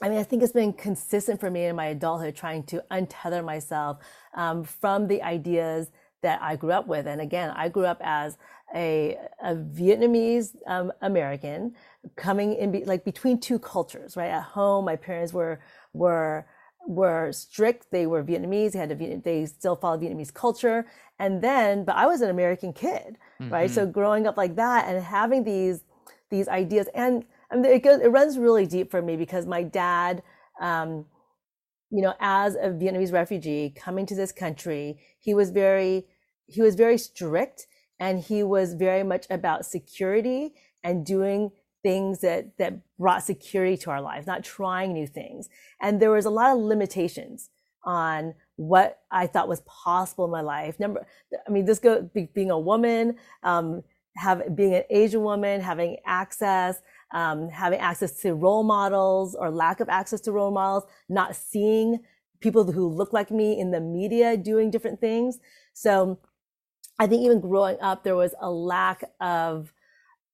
I 0.00 0.08
mean, 0.08 0.18
I 0.18 0.24
think 0.24 0.42
it's 0.42 0.52
been 0.52 0.72
consistent 0.72 1.38
for 1.38 1.48
me 1.48 1.66
in 1.66 1.76
my 1.76 1.86
adulthood 1.86 2.34
trying 2.34 2.64
to 2.64 2.82
untether 2.90 3.44
myself 3.44 3.98
um, 4.34 4.64
from 4.64 5.06
the 5.06 5.22
ideas 5.22 5.92
that 6.22 6.40
I 6.42 6.56
grew 6.56 6.72
up 6.72 6.86
with. 6.86 7.06
And 7.06 7.20
again, 7.20 7.52
I 7.54 7.68
grew 7.68 7.84
up 7.84 8.00
as 8.02 8.36
a, 8.74 9.18
a 9.42 9.54
Vietnamese 9.54 10.56
um, 10.66 10.92
American 11.02 11.74
coming 12.16 12.54
in 12.54 12.72
be, 12.72 12.84
like 12.84 13.04
between 13.04 13.38
two 13.38 13.58
cultures, 13.58 14.16
right? 14.16 14.30
At 14.30 14.44
home, 14.44 14.84
my 14.84 14.96
parents 14.96 15.32
were 15.32 15.60
were 15.92 16.46
were 16.86 17.30
strict. 17.32 17.90
They 17.90 18.06
were 18.06 18.24
Vietnamese. 18.24 18.72
They 18.72 18.78
had 18.78 18.88
to 18.88 19.20
they 19.22 19.46
still 19.46 19.76
follow 19.76 19.98
Vietnamese 19.98 20.32
culture. 20.32 20.86
And 21.18 21.42
then, 21.42 21.84
but 21.84 21.96
I 21.96 22.06
was 22.06 22.22
an 22.22 22.30
American 22.30 22.72
kid, 22.72 23.18
mm-hmm. 23.40 23.52
right? 23.52 23.70
So 23.70 23.86
growing 23.86 24.26
up 24.26 24.36
like 24.36 24.56
that 24.56 24.88
and 24.88 25.02
having 25.02 25.44
these 25.44 25.84
these 26.30 26.48
ideas, 26.48 26.88
and 26.94 27.24
I 27.52 27.56
mean, 27.56 27.66
it 27.66 27.82
goes 27.82 28.00
it 28.00 28.08
runs 28.08 28.38
really 28.38 28.66
deep 28.66 28.90
for 28.90 29.02
me 29.02 29.16
because 29.16 29.46
my 29.46 29.62
dad. 29.62 30.22
Um, 30.60 31.06
you 31.92 32.00
know, 32.00 32.14
as 32.20 32.54
a 32.54 32.70
Vietnamese 32.70 33.12
refugee 33.12 33.68
coming 33.76 34.06
to 34.06 34.14
this 34.14 34.32
country, 34.32 34.98
he 35.20 35.34
was 35.34 35.50
very, 35.50 36.06
he 36.46 36.62
was 36.62 36.74
very 36.74 36.96
strict 36.96 37.66
and 38.00 38.18
he 38.18 38.42
was 38.42 38.72
very 38.72 39.02
much 39.02 39.26
about 39.28 39.66
security 39.66 40.54
and 40.82 41.04
doing 41.04 41.50
things 41.82 42.20
that 42.20 42.56
that 42.56 42.80
brought 42.98 43.22
security 43.22 43.76
to 43.76 43.90
our 43.90 44.00
lives, 44.00 44.26
not 44.26 44.42
trying 44.42 44.94
new 44.94 45.06
things. 45.06 45.50
And 45.82 46.00
there 46.00 46.10
was 46.10 46.24
a 46.24 46.30
lot 46.30 46.56
of 46.56 46.62
limitations 46.62 47.50
on 47.84 48.34
what 48.56 49.00
I 49.10 49.26
thought 49.26 49.48
was 49.48 49.60
possible 49.60 50.24
in 50.24 50.30
my 50.30 50.40
life. 50.40 50.80
Number, 50.80 51.06
I 51.46 51.50
mean, 51.50 51.66
this 51.66 51.78
go 51.78 52.08
being 52.34 52.50
a 52.50 52.58
woman, 52.58 53.16
um, 53.42 53.82
have 54.16 54.56
being 54.56 54.74
an 54.74 54.84
Asian 54.88 55.22
woman, 55.22 55.60
having 55.60 55.98
access, 56.06 56.80
um, 57.12 57.48
having 57.48 57.78
access 57.78 58.20
to 58.22 58.34
role 58.34 58.62
models 58.62 59.34
or 59.34 59.50
lack 59.50 59.80
of 59.80 59.88
access 59.88 60.20
to 60.22 60.32
role 60.32 60.50
models, 60.50 60.84
not 61.08 61.36
seeing 61.36 62.00
people 62.40 62.70
who 62.72 62.88
look 62.88 63.12
like 63.12 63.30
me 63.30 63.58
in 63.58 63.70
the 63.70 63.80
media 63.80 64.36
doing 64.36 64.70
different 64.70 65.00
things. 65.00 65.38
So 65.72 66.18
I 66.98 67.06
think 67.06 67.22
even 67.22 67.40
growing 67.40 67.78
up, 67.80 68.04
there 68.04 68.16
was 68.16 68.34
a 68.40 68.50
lack 68.50 69.04
of 69.20 69.72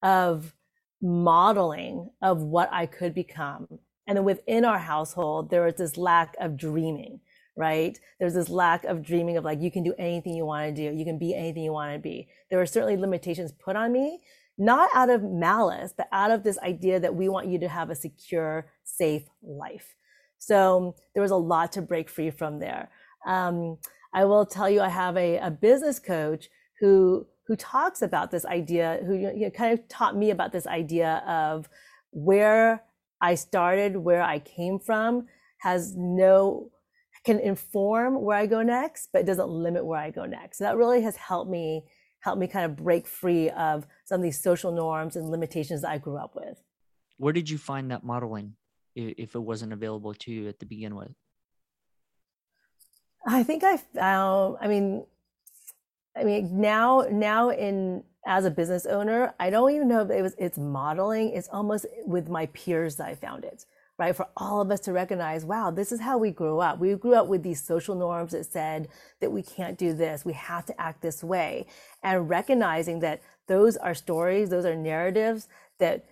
of 0.03 0.55
modeling 1.01 2.11
of 2.23 2.43
what 2.43 2.69
I 2.73 2.87
could 2.87 3.15
become. 3.15 3.67
And 4.07 4.17
then 4.17 4.25
within 4.25 4.65
our 4.65 4.79
household, 4.79 5.51
there 5.51 5.65
was 5.65 5.75
this 5.75 5.97
lack 5.97 6.35
of 6.41 6.57
dreaming, 6.57 7.21
right? 7.57 7.99
There's 8.19 8.35
this 8.35 8.49
lack 8.49 8.85
of 8.85 9.03
dreaming 9.03 9.37
of 9.37 9.45
like, 9.45 9.61
you 9.61 9.71
can 9.71 9.83
do 9.83 9.95
anything 9.99 10.35
you 10.35 10.47
want 10.47 10.75
to 10.75 10.91
do. 10.91 10.97
You 10.97 11.05
can 11.05 11.19
be 11.19 11.35
anything 11.35 11.63
you 11.63 11.73
want 11.73 11.93
to 11.95 11.99
be. 11.99 12.29
There 12.49 12.59
were 12.59 12.67
certainly 12.67 12.97
limitations 12.97 13.53
put 13.53 13.77
on 13.77 13.93
me, 13.93 14.21
not 14.59 14.91
out 14.95 15.09
of 15.09 15.23
malice, 15.23 15.95
but 15.97 16.09
out 16.13 16.31
of 16.31 16.43
this 16.43 16.59
idea 16.59 16.99
that 17.01 17.15
we 17.15 17.29
want 17.29 17.47
you 17.47 17.59
to 17.61 17.69
have 17.69 17.91
a 17.91 17.95
secure, 17.95 18.67
safe 18.85 19.23
life. 19.43 19.95
So 20.39 20.97
there 21.15 21.23
was 21.23 21.31
a 21.31 21.37
lot 21.37 21.73
to 21.73 21.83
break 21.83 22.09
free 22.09 22.31
from 22.31 22.59
there. 22.59 22.91
Um, 23.27 23.79
I 24.13 24.25
will 24.25 24.45
tell 24.45 24.69
you, 24.69 24.81
I 24.81 24.89
have 24.89 25.17
a, 25.17 25.39
a 25.39 25.51
business 25.51 25.99
coach 25.99 26.49
who 26.81 27.27
who 27.47 27.57
talks 27.57 28.03
about 28.03 28.31
this 28.31 28.45
idea, 28.45 29.01
who 29.07 29.15
you 29.15 29.33
know, 29.33 29.51
kind 29.51 29.73
of 29.73 29.89
taught 29.89 30.15
me 30.15 30.31
about 30.31 30.53
this 30.53 30.67
idea 30.67 31.23
of 31.27 31.67
where 32.11 32.85
I 33.23 33.37
started, 33.37 33.97
where 33.97 34.23
I 34.23 34.39
came 34.39 34.79
from, 34.79 35.27
has 35.61 35.97
no 35.97 36.71
can 37.25 37.41
inform 37.41 38.23
where 38.23 38.37
I 38.37 38.47
go 38.47 38.63
next, 38.63 39.09
but 39.13 39.27
doesn't 39.27 39.49
limit 39.49 39.85
where 39.85 40.01
I 40.01 40.11
go 40.11 40.25
next. 40.25 40.59
So 40.59 40.65
that 40.65 40.77
really 40.77 41.03
has 41.03 41.17
helped 41.17 41.51
me 41.51 41.85
help 42.21 42.39
me 42.39 42.47
kind 42.47 42.65
of 42.65 42.77
break 42.77 43.07
free 43.07 43.51
of 43.51 43.87
some 44.05 44.21
of 44.21 44.23
these 44.23 44.41
social 44.41 44.73
norms 44.73 45.17
and 45.17 45.31
limitations 45.31 45.83
that 45.83 45.91
I 45.91 45.99
grew 45.99 46.17
up 46.17 46.35
with. 46.35 46.63
Where 47.17 47.33
did 47.33 47.49
you 47.49 47.59
find 47.59 47.91
that 47.91 48.05
modeling 48.05 48.55
if 48.95 49.35
it 49.35 49.41
wasn't 49.41 49.73
available 49.73 50.15
to 50.15 50.33
you 50.33 50.49
at 50.49 50.59
the 50.59 50.67
begin 50.67 50.97
with? 50.97 51.13
I 53.27 53.43
think 53.43 53.65
I 53.65 53.77
found, 53.77 54.57
I 54.61 54.69
mean, 54.69 55.05
I 56.17 56.25
mean, 56.25 56.61
now, 56.61 57.07
now 57.11 57.51
in 57.51 58.03
as 58.27 58.45
a 58.45 58.51
business 58.51 58.85
owner, 58.87 59.35
I 59.41 59.51
don't 59.51 59.71
even 59.73 59.89
know 59.89 60.03
if 60.03 60.11
it 60.11 60.23
was 60.23 60.35
it's 60.39 60.59
modeling. 60.59 61.31
It's 61.31 61.49
almost 61.49 61.87
with 62.05 62.29
my 62.29 62.47
peers 62.47 62.97
that 62.97 63.07
I 63.07 63.15
found 63.15 63.45
it, 63.45 63.65
right? 63.99 64.15
For 64.15 64.29
all 64.37 64.61
of 64.61 64.71
us 64.71 64.81
to 64.81 64.93
recognize, 64.93 65.45
wow, 65.45 65.71
this 65.71 65.91
is 65.93 66.01
how 66.01 66.19
we 66.19 66.31
grew 66.31 66.61
up. 66.61 66.79
We 66.79 66.95
grew 66.95 67.15
up 67.15 67.27
with 67.27 67.43
these 67.43 67.63
social 67.63 67.95
norms 67.95 68.33
that 68.33 68.47
said 68.47 68.89
that 69.21 69.31
we 69.31 69.43
can't 69.43 69.77
do 69.77 69.93
this, 69.93 70.25
we 70.25 70.35
have 70.35 70.67
to 70.67 70.81
act 70.81 71.03
this 71.03 71.23
way, 71.25 71.67
and 72.03 72.29
recognizing 72.29 73.01
that 73.01 73.21
those 73.49 73.77
are 73.77 73.95
stories, 73.95 74.51
those 74.51 74.65
are 74.65 74.77
narratives 74.77 75.49
that 75.79 76.05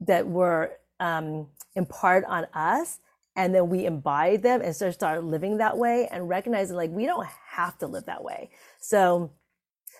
that 0.00 0.26
were 0.26 0.72
um, 1.00 1.48
impart 1.74 2.24
on 2.24 2.46
us 2.54 3.00
and 3.36 3.54
then 3.54 3.68
we 3.68 3.84
embody 3.84 4.36
them 4.38 4.62
and 4.62 4.74
start 4.74 4.94
start 4.94 5.22
living 5.22 5.58
that 5.58 5.76
way 5.76 6.08
and 6.10 6.28
recognizing 6.28 6.76
like 6.76 6.90
we 6.90 7.04
don't 7.04 7.26
have 7.50 7.76
to 7.78 7.86
live 7.86 8.06
that 8.06 8.24
way 8.24 8.50
so 8.80 9.30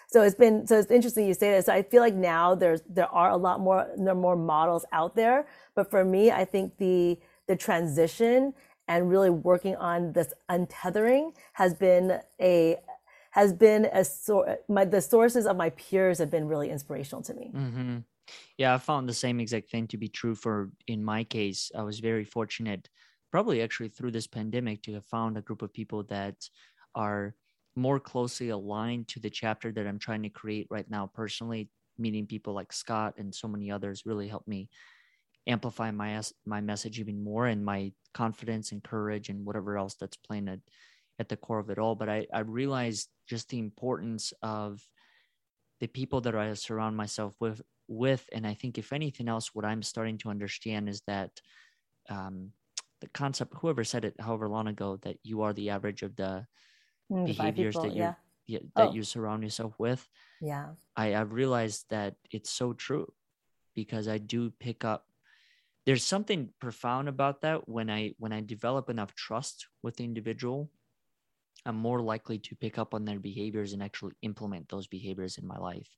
so 0.06 0.22
it's 0.22 0.36
been 0.36 0.66
so 0.66 0.78
it's 0.78 0.90
interesting 0.90 1.26
you 1.26 1.34
say 1.34 1.50
this 1.50 1.66
so 1.66 1.72
i 1.72 1.82
feel 1.82 2.00
like 2.00 2.14
now 2.14 2.54
there's 2.54 2.82
there 2.88 3.08
are 3.08 3.30
a 3.30 3.36
lot 3.36 3.60
more 3.60 3.88
there 3.96 4.12
are 4.12 4.14
more 4.14 4.36
models 4.36 4.84
out 4.92 5.14
there. 5.16 5.46
But 5.74 5.90
for 5.90 6.04
me 6.04 6.30
i 6.30 6.44
think 6.44 6.78
the 6.78 7.18
the 7.48 7.56
transition 7.56 8.54
and 8.88 9.10
really 9.10 9.30
working 9.30 9.76
on 9.76 10.12
this 10.12 10.32
untethering 10.50 11.34
has 11.54 11.74
been 11.74 12.20
a 12.40 12.76
has 13.30 13.52
been 13.52 13.86
a 13.92 14.04
sort 14.04 14.64
my 14.68 14.84
the 14.84 15.00
sources 15.00 15.46
of 15.46 15.56
my 15.56 15.70
peers 15.70 16.18
have 16.18 16.30
been 16.30 16.46
really 16.48 16.70
inspirational 16.70 17.22
to 17.22 17.34
me. 17.34 17.50
Mm-hmm. 17.54 17.98
yeah 18.56 18.74
i 18.74 18.78
found 18.78 19.08
the 19.08 19.14
same 19.14 19.40
exact 19.40 19.70
thing 19.70 19.86
to 19.88 19.98
be 19.98 20.08
true 20.08 20.34
for 20.34 20.70
in 20.86 21.04
my 21.04 21.24
case. 21.24 21.70
I 21.74 21.82
was 21.82 21.98
very 22.00 22.24
fortunate 22.24 22.88
probably 23.30 23.60
actually 23.60 23.88
through 23.88 24.12
this 24.12 24.26
pandemic 24.26 24.82
to 24.82 24.94
have 24.94 25.04
found 25.04 25.36
a 25.36 25.42
group 25.42 25.62
of 25.62 25.72
people 25.72 26.04
that 26.04 26.48
are 26.94 27.34
more 27.76 28.00
closely 28.00 28.48
aligned 28.48 29.06
to 29.08 29.20
the 29.20 29.30
chapter 29.30 29.70
that 29.70 29.86
i'm 29.86 29.98
trying 29.98 30.22
to 30.22 30.28
create 30.28 30.66
right 30.70 30.90
now 30.90 31.10
personally 31.14 31.68
meeting 31.98 32.26
people 32.26 32.54
like 32.54 32.72
scott 32.72 33.14
and 33.18 33.34
so 33.34 33.46
many 33.48 33.70
others 33.70 34.04
really 34.04 34.28
helped 34.28 34.48
me 34.48 34.68
amplify 35.46 35.90
my 35.90 36.20
my 36.44 36.60
message 36.60 36.98
even 36.98 37.22
more 37.22 37.46
and 37.46 37.64
my 37.64 37.92
confidence 38.14 38.72
and 38.72 38.82
courage 38.82 39.28
and 39.28 39.44
whatever 39.44 39.76
else 39.76 39.94
that's 39.94 40.16
playing 40.16 40.48
at, 40.48 40.58
at 41.18 41.28
the 41.28 41.36
core 41.36 41.58
of 41.58 41.70
it 41.70 41.78
all. 41.78 41.94
But 41.94 42.08
I, 42.08 42.26
I 42.32 42.40
realized 42.40 43.08
just 43.28 43.48
the 43.48 43.58
importance 43.58 44.32
of 44.42 44.80
the 45.80 45.86
people 45.86 46.20
that 46.22 46.34
I 46.34 46.52
surround 46.54 46.96
myself 46.96 47.34
with 47.40 47.60
with. 47.88 48.28
And 48.32 48.46
I 48.46 48.54
think 48.54 48.78
if 48.78 48.92
anything 48.92 49.28
else, 49.28 49.54
what 49.54 49.64
I'm 49.64 49.82
starting 49.82 50.18
to 50.18 50.30
understand 50.30 50.88
is 50.88 51.02
that 51.06 51.30
um, 52.08 52.52
the 53.00 53.08
concept, 53.08 53.54
whoever 53.60 53.84
said 53.84 54.04
it 54.04 54.14
however 54.18 54.48
long 54.48 54.66
ago, 54.66 54.98
that 55.02 55.18
you 55.22 55.42
are 55.42 55.52
the 55.52 55.70
average 55.70 56.02
of 56.02 56.16
the 56.16 56.46
mm, 57.10 57.26
behaviors 57.26 57.74
people, 57.74 57.88
that 57.88 57.96
you 57.96 58.14
yeah. 58.46 58.58
that 58.76 58.88
oh. 58.88 58.92
you 58.92 59.02
surround 59.02 59.42
yourself 59.42 59.74
with. 59.78 60.06
Yeah. 60.40 60.68
I, 60.96 61.14
I 61.14 61.20
realized 61.22 61.86
that 61.90 62.14
it's 62.30 62.50
so 62.50 62.72
true 62.72 63.12
because 63.74 64.08
I 64.08 64.18
do 64.18 64.50
pick 64.58 64.84
up 64.84 65.06
there's 65.86 66.02
something 66.04 66.48
profound 66.60 67.08
about 67.08 67.40
that 67.40 67.68
when 67.68 67.88
i 67.88 68.12
when 68.18 68.32
i 68.32 68.40
develop 68.40 68.90
enough 68.90 69.14
trust 69.14 69.68
with 69.82 69.96
the 69.96 70.04
individual 70.04 70.68
i'm 71.64 71.76
more 71.76 72.02
likely 72.02 72.38
to 72.38 72.54
pick 72.56 72.76
up 72.76 72.92
on 72.92 73.04
their 73.04 73.18
behaviors 73.18 73.72
and 73.72 73.82
actually 73.82 74.12
implement 74.22 74.68
those 74.68 74.86
behaviors 74.86 75.38
in 75.38 75.46
my 75.46 75.56
life 75.56 75.88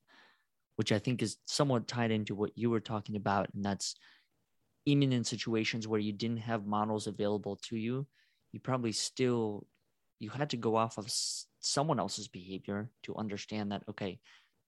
which 0.76 0.92
i 0.92 0.98
think 0.98 1.22
is 1.22 1.38
somewhat 1.46 1.88
tied 1.88 2.10
into 2.10 2.34
what 2.34 2.52
you 2.54 2.70
were 2.70 2.80
talking 2.80 3.16
about 3.16 3.48
and 3.54 3.64
that's 3.64 3.96
even 4.86 5.12
in 5.12 5.24
situations 5.24 5.88
where 5.88 6.00
you 6.00 6.12
didn't 6.12 6.38
have 6.38 6.66
models 6.66 7.06
available 7.06 7.56
to 7.56 7.76
you 7.76 8.06
you 8.52 8.60
probably 8.60 8.92
still 8.92 9.66
you 10.18 10.30
had 10.30 10.50
to 10.50 10.56
go 10.56 10.76
off 10.76 10.98
of 10.98 11.06
someone 11.60 11.98
else's 11.98 12.28
behavior 12.28 12.90
to 13.02 13.14
understand 13.16 13.72
that 13.72 13.82
okay 13.88 14.18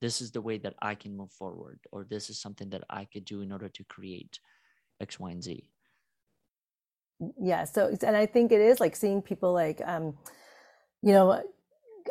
this 0.01 0.21
is 0.21 0.31
the 0.31 0.41
way 0.41 0.59
that 0.59 0.75
i 0.81 0.95
can 0.95 1.17
move 1.17 1.33
forward 1.33 1.79
or 1.93 2.05
this 2.05 2.31
is 2.31 2.41
something 2.41 2.71
that 2.71 2.85
i 2.91 3.05
could 3.13 3.25
do 3.25 3.41
in 3.41 3.53
order 3.53 3.69
to 3.69 3.85
create 3.85 4.39
X, 5.01 5.19
Y, 5.19 5.31
and 5.31 5.43
Z. 5.43 5.65
Yeah. 7.41 7.65
So, 7.65 7.95
and 8.03 8.17
I 8.17 8.27
think 8.27 8.53
it 8.53 8.61
is 8.61 8.81
like 8.81 8.97
seeing 8.97 9.21
people 9.23 9.53
like, 9.53 9.81
um, 9.85 10.15
you 11.03 11.13
know, 11.13 11.43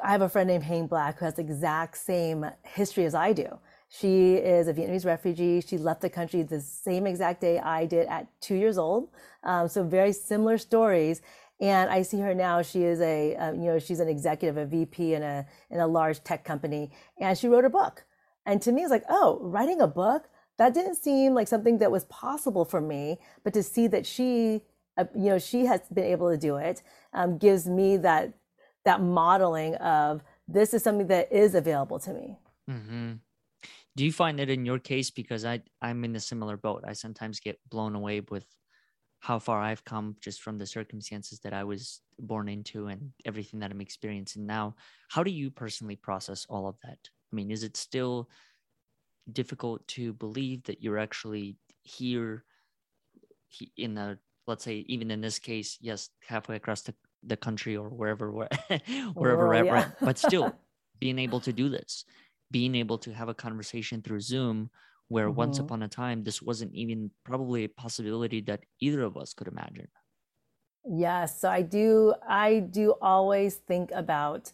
I 0.03 0.11
have 0.11 0.21
a 0.21 0.29
friend 0.29 0.47
named 0.47 0.63
Hang 0.63 0.87
Black 0.87 1.17
who 1.17 1.25
has 1.25 1.35
the 1.35 1.41
exact 1.41 1.97
same 1.97 2.45
history 2.63 3.05
as 3.05 3.15
I 3.15 3.33
do. 3.33 3.59
She 3.89 4.35
is 4.35 4.67
a 4.67 4.73
Vietnamese 4.73 5.05
refugee. 5.05 5.61
She 5.61 5.79
left 5.79 6.01
the 6.01 6.11
country 6.11 6.43
the 6.43 6.61
same 6.61 7.07
exact 7.07 7.41
day 7.41 7.57
I 7.59 7.87
did 7.87 8.07
at 8.07 8.27
two 8.39 8.55
years 8.55 8.77
old. 8.77 9.09
Um, 9.43 9.67
so 9.67 9.83
very 9.83 10.13
similar 10.13 10.59
stories. 10.59 11.21
And 11.61 11.89
I 11.89 12.03
see 12.03 12.19
her 12.19 12.33
now. 12.33 12.61
She 12.61 12.83
is 12.83 13.01
a, 13.01 13.35
um, 13.35 13.55
you 13.59 13.65
know, 13.65 13.79
she's 13.79 13.99
an 13.99 14.07
executive, 14.07 14.57
a 14.57 14.65
VP 14.65 15.13
in 15.13 15.23
a 15.23 15.45
in 15.69 15.79
a 15.79 15.87
large 15.87 16.23
tech 16.23 16.45
company, 16.45 16.91
and 17.19 17.37
she 17.37 17.47
wrote 17.47 17.65
a 17.65 17.69
book. 17.69 18.05
And 18.45 18.61
to 18.61 18.71
me, 18.71 18.81
it's 18.81 18.91
like, 18.91 19.03
oh, 19.09 19.39
writing 19.41 19.81
a 19.81 19.87
book 19.87 20.29
that 20.59 20.73
didn't 20.73 20.95
seem 20.95 21.33
like 21.33 21.47
something 21.47 21.77
that 21.79 21.89
was 21.89 22.05
possible 22.05 22.65
for 22.65 22.79
me 22.79 23.17
but 23.43 23.53
to 23.53 23.63
see 23.63 23.87
that 23.87 24.05
she 24.05 24.61
uh, 24.97 25.05
you 25.15 25.29
know 25.29 25.39
she 25.39 25.65
has 25.65 25.81
been 25.91 26.03
able 26.05 26.29
to 26.29 26.37
do 26.37 26.57
it 26.57 26.83
um, 27.13 27.37
gives 27.39 27.67
me 27.67 27.97
that 27.97 28.33
that 28.85 29.01
modeling 29.01 29.73
of 29.75 30.21
this 30.47 30.73
is 30.73 30.83
something 30.83 31.07
that 31.07 31.31
is 31.31 31.55
available 31.55 31.97
to 31.97 32.13
me 32.13 32.37
mm-hmm. 32.69 33.13
do 33.95 34.05
you 34.05 34.11
find 34.11 34.37
that 34.37 34.49
in 34.49 34.65
your 34.65 34.77
case 34.77 35.09
because 35.09 35.43
i 35.45 35.59
i'm 35.81 36.03
in 36.03 36.15
a 36.15 36.19
similar 36.19 36.57
boat 36.57 36.83
i 36.85 36.93
sometimes 36.93 37.39
get 37.39 37.57
blown 37.69 37.95
away 37.95 38.19
with 38.29 38.45
how 39.19 39.39
far 39.39 39.61
i've 39.61 39.83
come 39.85 40.15
just 40.21 40.41
from 40.41 40.57
the 40.57 40.65
circumstances 40.65 41.39
that 41.39 41.53
i 41.53 41.63
was 41.63 42.01
born 42.19 42.49
into 42.49 42.87
and 42.87 43.11
everything 43.25 43.59
that 43.59 43.71
i'm 43.71 43.81
experiencing 43.81 44.45
now. 44.45 44.75
How 45.09 45.23
do 45.23 45.31
you 45.31 45.49
personally 45.49 45.95
process 45.95 46.45
all 46.49 46.67
of 46.67 46.75
that? 46.83 46.99
I 47.31 47.35
mean 47.35 47.51
is 47.51 47.63
it 47.63 47.77
still 47.77 48.29
difficult 49.31 49.87
to 49.87 50.13
believe 50.13 50.63
that 50.63 50.81
you're 50.81 50.97
actually 50.97 51.57
here 51.83 52.43
in 53.77 53.97
a 53.97 54.17
let's 54.47 54.63
say 54.63 54.85
even 54.87 55.11
in 55.11 55.21
this 55.21 55.39
case 55.39 55.77
yes 55.81 56.09
halfway 56.27 56.55
across 56.55 56.81
the, 56.81 56.93
the 57.23 57.37
country 57.37 57.77
or 57.77 57.89
wherever 57.89 58.31
where, 58.31 58.49
wherever 59.13 59.53
oh, 59.53 59.61
yeah. 59.61 59.91
but 60.01 60.17
still 60.17 60.51
being 60.99 61.19
able 61.19 61.39
to 61.39 61.53
do 61.53 61.69
this 61.69 62.05
being 62.51 62.75
able 62.75 62.97
to 62.97 63.13
have 63.13 63.29
a 63.29 63.33
conversation 63.33 64.01
through 64.01 64.19
zoom 64.19 64.69
where 65.09 65.27
mm-hmm. 65.27 65.37
once 65.37 65.59
upon 65.59 65.83
a 65.83 65.87
time 65.87 66.23
this 66.23 66.41
wasn't 66.41 66.73
even 66.73 67.11
probably 67.23 67.65
a 67.65 67.69
possibility 67.69 68.41
that 68.41 68.61
either 68.79 69.03
of 69.03 69.17
us 69.17 69.33
could 69.33 69.47
imagine 69.47 69.87
yes 70.89 71.41
so 71.41 71.49
i 71.49 71.61
do 71.61 72.13
i 72.27 72.59
do 72.59 72.95
always 73.01 73.55
think 73.55 73.91
about 73.93 74.51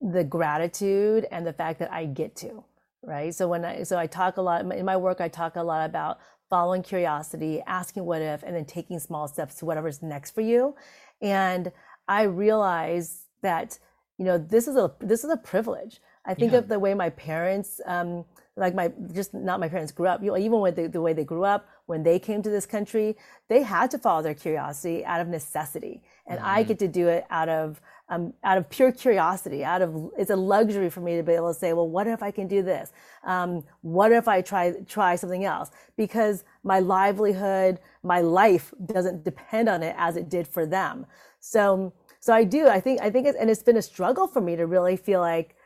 the 0.00 0.24
gratitude 0.24 1.26
and 1.30 1.46
the 1.46 1.52
fact 1.52 1.78
that 1.78 1.92
i 1.92 2.04
get 2.04 2.36
to 2.36 2.64
right? 3.06 3.34
So 3.34 3.48
when 3.48 3.64
I 3.64 3.82
so 3.82 3.98
I 3.98 4.06
talk 4.06 4.36
a 4.36 4.42
lot 4.42 4.60
in 4.60 4.84
my 4.84 4.96
work, 4.96 5.20
I 5.20 5.28
talk 5.28 5.56
a 5.56 5.62
lot 5.62 5.88
about 5.88 6.18
following 6.50 6.82
curiosity, 6.82 7.62
asking 7.66 8.04
what 8.04 8.22
if, 8.22 8.42
and 8.42 8.54
then 8.54 8.64
taking 8.64 8.98
small 8.98 9.28
steps 9.28 9.56
to 9.56 9.64
whatever's 9.64 10.02
next 10.02 10.32
for 10.32 10.40
you. 10.40 10.74
And 11.20 11.72
I 12.08 12.22
realize 12.22 13.24
that 13.42 13.78
you 14.18 14.24
know 14.24 14.38
this 14.38 14.68
is 14.68 14.76
a 14.76 14.92
this 15.00 15.24
is 15.24 15.30
a 15.30 15.36
privilege. 15.36 16.00
I 16.26 16.34
think 16.34 16.52
yeah. 16.52 16.58
of 16.58 16.68
the 16.68 16.78
way 16.78 16.94
my 16.94 17.10
parents, 17.10 17.80
um, 17.86 18.24
like 18.56 18.74
my 18.74 18.92
just 19.12 19.34
not 19.34 19.58
my 19.58 19.68
parents 19.68 19.92
grew 19.92 20.06
up. 20.06 20.22
You 20.22 20.28
know, 20.30 20.38
even 20.38 20.60
with 20.60 20.76
the, 20.76 20.86
the 20.86 21.00
way 21.00 21.12
they 21.12 21.24
grew 21.24 21.44
up, 21.44 21.66
when 21.86 22.02
they 22.02 22.18
came 22.18 22.42
to 22.42 22.50
this 22.50 22.66
country, 22.66 23.16
they 23.48 23.62
had 23.62 23.90
to 23.90 23.98
follow 23.98 24.22
their 24.22 24.34
curiosity 24.34 25.04
out 25.04 25.20
of 25.20 25.28
necessity, 25.28 26.02
and 26.26 26.38
mm-hmm. 26.38 26.48
I 26.48 26.62
get 26.62 26.78
to 26.80 26.88
do 26.88 27.08
it 27.08 27.24
out 27.30 27.48
of 27.48 27.80
um, 28.08 28.34
out 28.44 28.58
of 28.58 28.68
pure 28.68 28.92
curiosity, 28.92 29.64
out 29.64 29.82
of 29.82 30.10
it's 30.18 30.30
a 30.30 30.36
luxury 30.36 30.90
for 30.90 31.00
me 31.00 31.16
to 31.16 31.22
be 31.22 31.32
able 31.32 31.52
to 31.52 31.58
say, 31.58 31.72
well, 31.72 31.88
what 31.88 32.06
if 32.06 32.22
I 32.22 32.30
can 32.30 32.46
do 32.46 32.62
this? 32.62 32.92
Um, 33.24 33.64
what 33.80 34.12
if 34.12 34.28
I 34.28 34.42
try 34.42 34.72
try 34.86 35.16
something 35.16 35.44
else? 35.44 35.70
Because 35.96 36.44
my 36.62 36.80
livelihood, 36.80 37.80
my 38.02 38.20
life 38.20 38.72
doesn't 38.86 39.24
depend 39.24 39.68
on 39.68 39.82
it 39.82 39.94
as 39.98 40.16
it 40.16 40.28
did 40.28 40.46
for 40.46 40.66
them. 40.66 41.06
So, 41.40 41.92
so 42.20 42.32
I 42.32 42.44
do. 42.44 42.68
I 42.68 42.80
think 42.80 43.00
I 43.02 43.10
think 43.10 43.26
it's 43.26 43.38
and 43.38 43.50
it's 43.50 43.62
been 43.62 43.78
a 43.78 43.82
struggle 43.82 44.26
for 44.26 44.40
me 44.40 44.54
to 44.56 44.66
really 44.66 44.96
feel 44.96 45.20
like 45.20 45.56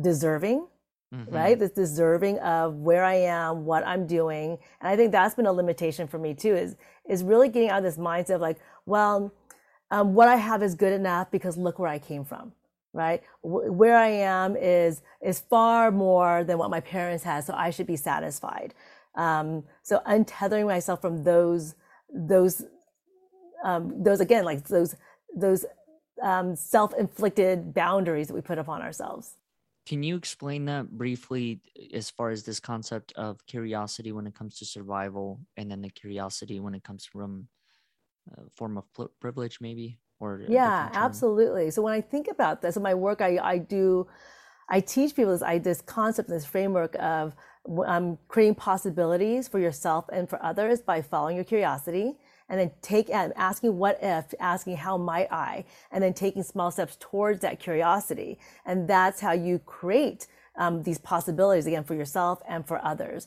deserving. 0.00 0.66
Mm-hmm. 1.14 1.34
Right, 1.34 1.58
this 1.58 1.70
deserving 1.70 2.40
of 2.40 2.74
where 2.74 3.04
I 3.04 3.14
am, 3.14 3.64
what 3.64 3.86
I'm 3.86 4.08
doing, 4.08 4.58
and 4.80 4.88
I 4.88 4.96
think 4.96 5.12
that's 5.12 5.36
been 5.36 5.46
a 5.46 5.52
limitation 5.52 6.08
for 6.08 6.18
me 6.18 6.34
too. 6.34 6.54
Is 6.56 6.76
is 7.08 7.22
really 7.22 7.48
getting 7.48 7.68
out 7.70 7.78
of 7.78 7.84
this 7.84 7.96
mindset 7.96 8.34
of 8.34 8.40
like, 8.40 8.58
well, 8.86 9.32
um, 9.92 10.14
what 10.14 10.28
I 10.28 10.34
have 10.36 10.64
is 10.64 10.74
good 10.74 10.92
enough 10.92 11.30
because 11.30 11.56
look 11.56 11.78
where 11.78 11.88
I 11.88 12.00
came 12.00 12.24
from, 12.24 12.52
right? 12.92 13.22
W- 13.44 13.70
where 13.70 13.96
I 13.96 14.08
am 14.08 14.56
is 14.56 15.00
is 15.22 15.38
far 15.38 15.92
more 15.92 16.42
than 16.42 16.58
what 16.58 16.70
my 16.70 16.80
parents 16.80 17.22
had, 17.22 17.44
so 17.44 17.54
I 17.54 17.70
should 17.70 17.86
be 17.86 17.96
satisfied. 17.96 18.74
Um, 19.14 19.62
so 19.84 20.00
untethering 20.08 20.66
myself 20.66 21.00
from 21.00 21.22
those 21.22 21.76
those 22.12 22.62
um, 23.64 24.02
those 24.02 24.18
again 24.20 24.44
like 24.44 24.64
those 24.64 24.96
those 25.36 25.64
um, 26.20 26.56
self-inflicted 26.56 27.74
boundaries 27.74 28.26
that 28.26 28.34
we 28.34 28.40
put 28.40 28.58
upon 28.58 28.82
ourselves. 28.82 29.34
Can 29.86 30.02
you 30.02 30.16
explain 30.16 30.64
that 30.64 30.90
briefly 30.90 31.60
as 31.94 32.10
far 32.10 32.30
as 32.30 32.42
this 32.42 32.58
concept 32.58 33.12
of 33.16 33.44
curiosity 33.46 34.10
when 34.12 34.26
it 34.26 34.34
comes 34.34 34.58
to 34.58 34.64
survival 34.64 35.40
and 35.56 35.70
then 35.70 35.80
the 35.80 35.90
curiosity 35.90 36.58
when 36.58 36.74
it 36.74 36.82
comes 36.82 37.04
from 37.04 37.48
a 38.36 38.50
form 38.50 38.76
of 38.78 38.84
privilege 39.20 39.58
maybe 39.60 39.98
or 40.18 40.42
yeah 40.48 40.90
absolutely. 40.92 41.70
So 41.70 41.82
when 41.82 41.94
i 41.94 42.00
think 42.00 42.28
about 42.28 42.62
this 42.62 42.76
in 42.76 42.82
my 42.82 42.94
work 42.94 43.20
i, 43.20 43.38
I 43.38 43.58
do 43.58 44.06
i 44.68 44.80
teach 44.80 45.14
people 45.14 45.32
this 45.32 45.42
I, 45.42 45.58
this 45.58 45.80
concept 45.80 46.28
this 46.28 46.44
framework 46.44 46.96
of 46.98 47.36
um, 47.86 48.18
creating 48.28 48.56
possibilities 48.56 49.48
for 49.48 49.58
yourself 49.58 50.06
and 50.12 50.28
for 50.28 50.42
others 50.42 50.80
by 50.80 51.02
following 51.02 51.36
your 51.36 51.44
curiosity 51.44 52.16
and 52.48 52.60
then 52.60 52.70
take 52.82 53.10
and 53.10 53.32
asking 53.36 53.76
what 53.76 53.98
if 54.02 54.34
asking 54.40 54.76
how 54.76 54.96
might 54.96 55.30
i 55.32 55.64
and 55.90 56.02
then 56.02 56.14
taking 56.14 56.42
small 56.42 56.70
steps 56.70 56.96
towards 57.00 57.40
that 57.40 57.58
curiosity. 57.58 58.38
And 58.64 58.88
that's 58.88 59.20
how 59.20 59.32
you 59.32 59.58
create 59.60 60.26
um, 60.56 60.82
these 60.82 60.98
possibilities 60.98 61.66
again 61.66 61.84
for 61.84 61.94
yourself 61.94 62.40
and 62.48 62.66
for 62.66 62.84
others. 62.84 63.26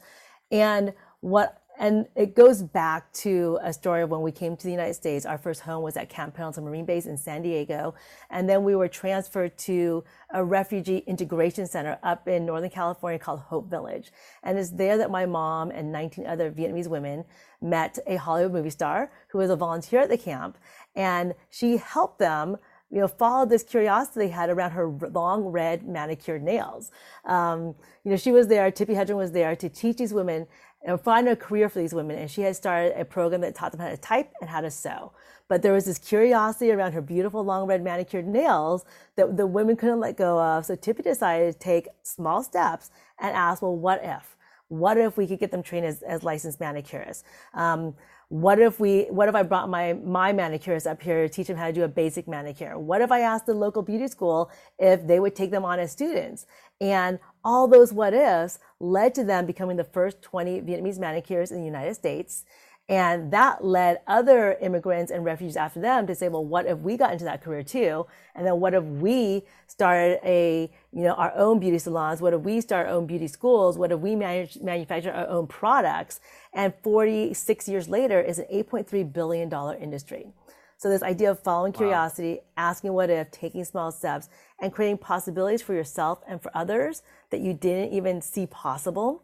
And 0.52 0.94
what 1.22 1.59
and 1.80 2.08
it 2.14 2.36
goes 2.36 2.62
back 2.62 3.12
to 3.14 3.58
a 3.64 3.72
story 3.72 4.02
of 4.02 4.10
when 4.10 4.22
we 4.22 4.34
came 4.34 4.58
to 4.58 4.64
the 4.64 4.72
United 4.72 4.96
States. 4.96 5.26
Our 5.26 5.38
first 5.38 5.62
home 5.62 5.82
was 5.82 5.96
at 5.96 6.10
Camp 6.10 6.36
Pendleton 6.36 6.66
Marine 6.66 6.84
Base 6.84 7.06
in 7.06 7.16
San 7.16 7.42
Diego. 7.42 7.96
And 8.30 8.50
then 8.50 8.66
we 8.66 8.76
were 8.76 8.90
transferred 8.90 9.58
to 9.60 10.04
a 10.34 10.44
refugee 10.44 11.06
integration 11.08 11.66
center 11.68 11.98
up 12.04 12.28
in 12.28 12.46
Northern 12.46 12.70
California 12.70 13.18
called 13.18 13.40
Hope 13.40 13.70
Village. 13.70 14.12
And 14.44 14.60
it's 14.60 14.72
there 14.72 14.98
that 14.98 15.10
my 15.10 15.26
mom 15.26 15.72
and 15.72 15.90
19 15.90 16.28
other 16.28 16.52
Vietnamese 16.52 16.88
women 16.88 17.24
met 17.62 17.98
a 18.06 18.18
Hollywood 18.18 18.52
movie 18.52 18.70
star 18.70 19.10
who 19.30 19.38
was 19.38 19.50
a 19.50 19.56
volunteer 19.56 20.02
at 20.02 20.10
the 20.10 20.18
camp. 20.18 20.58
And 20.96 21.34
she 21.50 21.78
helped 21.78 22.20
them 22.20 22.58
you 22.92 23.00
know, 23.00 23.08
followed 23.08 23.50
this 23.50 23.64
curiosity 23.64 24.20
they 24.20 24.28
had 24.30 24.50
around 24.50 24.72
her 24.72 24.88
long 24.88 25.46
red 25.46 25.88
manicured 25.88 26.44
nails. 26.44 26.92
Um, 27.26 27.76
you 28.04 28.12
know, 28.12 28.18
she 28.18 28.32
was 28.32 28.48
there, 28.48 28.72
Tippi 28.72 28.96
Hedren 28.96 29.18
was 29.18 29.32
there 29.32 29.56
to 29.56 29.70
teach 29.70 29.98
these 29.98 30.14
women 30.14 30.48
and 30.84 31.00
find 31.00 31.28
a 31.28 31.36
career 31.36 31.70
for 31.70 31.80
these 31.80 31.94
women. 31.94 32.18
And 32.18 32.32
she 32.32 32.42
had 32.42 32.56
started 32.56 33.00
a 33.00 33.06
program 33.06 33.42
that 33.42 33.56
taught 33.56 33.72
them 33.72 33.82
how 33.82 33.90
to 33.90 33.98
type 33.98 34.34
and 34.42 34.50
how 34.50 34.62
to 34.62 34.72
sew. 34.72 35.12
But 35.48 35.62
there 35.62 35.74
was 35.74 35.86
this 35.86 35.98
curiosity 35.98 36.72
around 36.72 36.94
her 36.94 37.02
beautiful 37.02 37.44
long 37.44 37.68
red 37.68 37.84
manicured 37.84 38.28
nails 38.28 38.86
that 39.16 39.36
the 39.36 39.48
women 39.48 39.76
couldn't 39.76 40.00
let 40.00 40.16
go 40.16 40.40
of. 40.40 40.66
So 40.66 40.76
Tippi 40.76 41.04
decided 41.04 41.54
to 41.54 41.60
take 41.60 41.88
small 42.04 42.44
steps 42.44 42.92
and 43.20 43.36
ask, 43.36 43.62
well, 43.62 43.76
what 43.76 44.02
if? 44.04 44.36
What 44.70 44.98
if 44.98 45.18
we 45.18 45.26
could 45.26 45.40
get 45.40 45.52
them 45.52 45.64
trained 45.64 45.88
as, 45.88 46.04
as 46.04 46.24
licensed 46.24 46.60
manicurists? 46.60 47.24
Um, 47.56 47.96
what 48.30 48.60
if 48.60 48.80
we, 48.80 49.06
what 49.10 49.28
if 49.28 49.34
I 49.34 49.42
brought 49.42 49.70
my, 49.70 49.94
my 49.94 50.32
manicurist 50.32 50.86
up 50.86 51.02
here 51.02 51.28
to 51.28 51.34
teach 51.34 51.48
them 51.48 51.58
how 51.58 51.66
to 51.66 51.74
do 51.74 51.84
a 51.84 51.88
basic 51.88 52.28
manicure? 52.28 52.78
What 52.78 53.02
if 53.02 53.12
I 53.12 53.22
asked 53.22 53.48
the 53.48 53.56
local 53.56 53.82
beauty 53.82 54.08
school 54.08 54.52
if 54.78 55.06
they 55.08 55.20
would 55.20 55.36
take 55.36 55.50
them 55.50 55.66
on 55.66 55.80
as 55.80 55.92
students? 55.92 56.46
And 56.80 57.18
all 57.44 57.68
those 57.68 57.92
what 57.92 58.14
ifs 58.14 58.60
led 58.80 59.16
to 59.16 59.24
them 59.24 59.48
becoming 59.48 59.78
the 59.78 59.84
first 59.84 60.22
20 60.22 60.62
Vietnamese 60.62 61.00
manicures 61.00 61.52
in 61.52 61.60
the 61.60 61.66
United 61.66 61.96
States. 61.96 62.46
And 62.88 63.32
that 63.32 63.64
led 63.64 64.02
other 64.08 64.54
immigrants 64.62 65.12
and 65.12 65.24
refugees 65.24 65.56
after 65.56 65.80
them 65.80 66.08
to 66.08 66.16
say, 66.16 66.28
well, 66.28 66.46
what 66.46 66.66
if 66.66 66.80
we 66.80 66.98
got 66.98 67.12
into 67.12 67.26
that 67.26 67.44
career 67.44 67.64
too? 67.64 68.06
And 68.36 68.46
then 68.46 68.60
what 68.60 68.74
if 68.74 68.84
we 68.84 69.44
started 69.68 70.20
a, 70.24 70.72
you 70.92 71.04
know, 71.04 71.14
our 71.14 71.32
own 71.36 71.60
beauty 71.60 71.78
salons? 71.78 72.20
What 72.20 72.34
if 72.34 72.42
we 72.42 72.62
start 72.62 72.88
our 72.88 72.94
own 72.94 73.06
beauty 73.06 73.28
schools? 73.28 73.78
What 73.78 73.92
if 73.92 74.00
we 74.00 74.16
manage, 74.16 74.58
manufacture 74.58 75.12
our 75.12 75.28
own 75.28 75.46
products? 75.46 76.20
And 76.54 76.74
46 76.84 77.68
years 77.68 77.88
later 77.88 78.20
is 78.20 78.40
an 78.40 78.46
$8.3 78.52 79.14
billion 79.14 79.52
industry. 79.82 80.34
So 80.78 80.88
this 80.90 81.04
idea 81.04 81.30
of 81.30 81.40
following 81.40 81.74
curiosity, 81.74 82.36
wow. 82.36 82.42
asking 82.56 82.94
what 82.94 83.10
if, 83.10 83.30
taking 83.32 83.66
small 83.66 83.92
steps, 83.92 84.30
and 84.62 84.72
creating 84.72 85.00
possibilities 85.00 85.62
for 85.62 85.74
yourself 85.74 86.22
and 86.28 86.42
for 86.42 86.56
others 86.56 87.04
that 87.32 87.42
you 87.42 87.54
didn't 87.54 87.94
even 87.94 88.22
see 88.22 88.46
possible. 88.48 89.24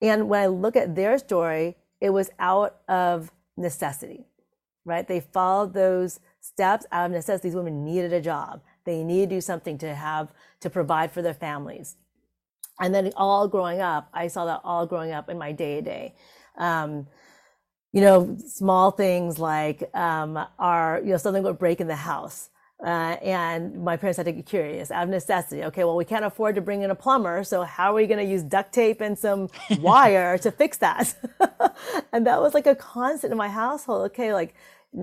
And 0.00 0.28
when 0.28 0.42
I 0.42 0.46
look 0.46 0.74
at 0.74 0.94
their 0.94 1.18
story, 1.18 1.76
it 2.00 2.10
was 2.10 2.30
out 2.38 2.78
of 2.88 3.30
necessity, 3.58 4.26
right? 4.86 5.06
They 5.06 5.20
followed 5.20 5.74
those 5.74 6.20
steps 6.40 6.86
out 6.90 7.06
of 7.06 7.12
necessity. 7.12 7.48
These 7.48 7.56
women 7.56 7.84
needed 7.84 8.14
a 8.14 8.20
job. 8.20 8.62
They 8.84 9.04
needed 9.04 9.30
to 9.30 9.36
do 9.36 9.40
something 9.42 9.76
to 9.78 9.94
have, 9.94 10.32
to 10.60 10.70
provide 10.70 11.12
for 11.12 11.20
their 11.20 11.34
families. 11.34 11.96
And 12.80 12.94
then 12.94 13.12
all 13.16 13.48
growing 13.48 13.80
up, 13.80 14.08
I 14.12 14.28
saw 14.28 14.44
that 14.46 14.60
all 14.64 14.86
growing 14.86 15.12
up 15.12 15.28
in 15.28 15.38
my 15.38 15.52
day 15.52 15.76
to 15.76 15.82
day. 15.82 16.14
You 17.92 18.02
know, 18.02 18.36
small 18.46 18.92
things 18.92 19.38
like 19.38 19.90
um, 19.94 20.38
are, 20.58 21.00
you 21.04 21.10
know, 21.10 21.18
something 21.18 21.42
would 21.44 21.58
break 21.58 21.80
in 21.80 21.88
the 21.88 21.96
house. 21.96 22.50
Uh, 22.84 23.16
and 23.22 23.84
my 23.84 23.96
parents 23.96 24.18
had 24.18 24.26
to 24.26 24.32
get 24.32 24.46
curious 24.46 24.90
out 24.92 25.04
of 25.04 25.10
necessity. 25.10 25.64
Okay, 25.64 25.84
well, 25.84 25.96
we 25.96 26.06
can't 26.06 26.24
afford 26.24 26.54
to 26.56 26.62
bring 26.62 26.82
in 26.82 26.90
a 26.90 26.96
plumber, 26.96 27.44
so 27.44 27.64
how 27.64 27.92
are 27.92 27.96
we 27.96 28.06
going 28.06 28.24
to 28.24 28.30
use 28.32 28.42
duct 28.44 28.72
tape 28.72 29.00
and 29.02 29.18
some 29.18 29.48
wire 29.80 30.38
to 30.38 30.52
fix 30.52 30.78
that? 30.78 31.14
and 32.12 32.26
that 32.26 32.40
was 32.40 32.54
like 32.54 32.66
a 32.68 32.76
constant 32.76 33.32
in 33.32 33.38
my 33.38 33.48
household. 33.50 34.06
Okay, 34.12 34.34
like 34.34 34.54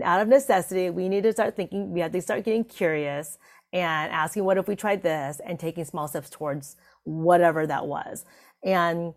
out 0.03 0.21
of 0.21 0.29
necessity, 0.29 0.89
we 0.89 1.09
need 1.09 1.23
to 1.23 1.33
start 1.33 1.55
thinking, 1.55 1.91
we 1.91 1.99
had 2.01 2.13
to 2.13 2.21
start 2.21 2.45
getting 2.45 2.63
curious 2.65 3.37
and 3.73 4.11
asking, 4.13 4.45
what 4.45 4.57
if 4.57 4.67
we 4.67 4.75
tried 4.75 5.03
this 5.03 5.41
and 5.45 5.59
taking 5.59 5.85
small 5.85 6.07
steps 6.07 6.29
towards 6.31 6.77
whatever 7.05 7.67
that 7.67 7.87
was. 7.87 8.25
And 8.63 9.13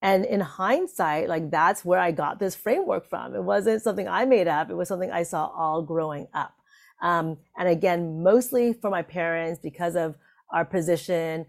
and 0.00 0.24
in 0.24 0.40
hindsight, 0.40 1.28
like 1.28 1.50
that's 1.50 1.84
where 1.84 1.98
I 1.98 2.12
got 2.12 2.38
this 2.38 2.54
framework 2.54 3.08
from. 3.08 3.34
It 3.34 3.42
wasn't 3.42 3.82
something 3.82 4.08
I 4.08 4.24
made 4.24 4.46
up. 4.46 4.70
It 4.70 4.74
was 4.74 4.88
something 4.88 5.10
I 5.10 5.24
saw 5.24 5.46
all 5.46 5.82
growing 5.82 6.28
up. 6.34 6.54
Um, 7.02 7.38
and 7.56 7.68
again, 7.68 8.22
mostly 8.22 8.72
for 8.72 8.90
my 8.90 9.02
parents 9.02 9.60
because 9.60 9.96
of 9.96 10.16
our 10.50 10.64
position. 10.64 11.46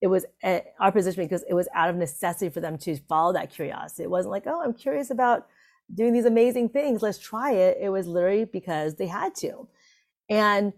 It, 0.00 0.08
was 0.08 0.26
uh, 0.42 0.58
our 0.80 0.90
position 0.90 1.22
because 1.22 1.44
it 1.48 1.54
was 1.54 1.68
out 1.72 1.88
of 1.88 1.94
necessity 1.94 2.48
for 2.48 2.60
them 2.60 2.76
to 2.78 2.96
follow 3.08 3.32
that 3.34 3.52
curiosity. 3.52 4.02
It 4.02 4.10
wasn't 4.10 4.32
like, 4.32 4.44
oh, 4.48 4.60
I'm 4.60 4.74
curious 4.74 5.10
about 5.10 5.46
doing 5.94 6.12
these 6.12 6.24
amazing 6.24 6.70
things. 6.70 7.02
Let's 7.02 7.18
try 7.18 7.52
it. 7.52 7.78
It 7.80 7.90
was 7.90 8.08
literally 8.08 8.44
because 8.44 8.96
they 8.96 9.06
had 9.06 9.36
to. 9.36 9.68
And 10.28 10.72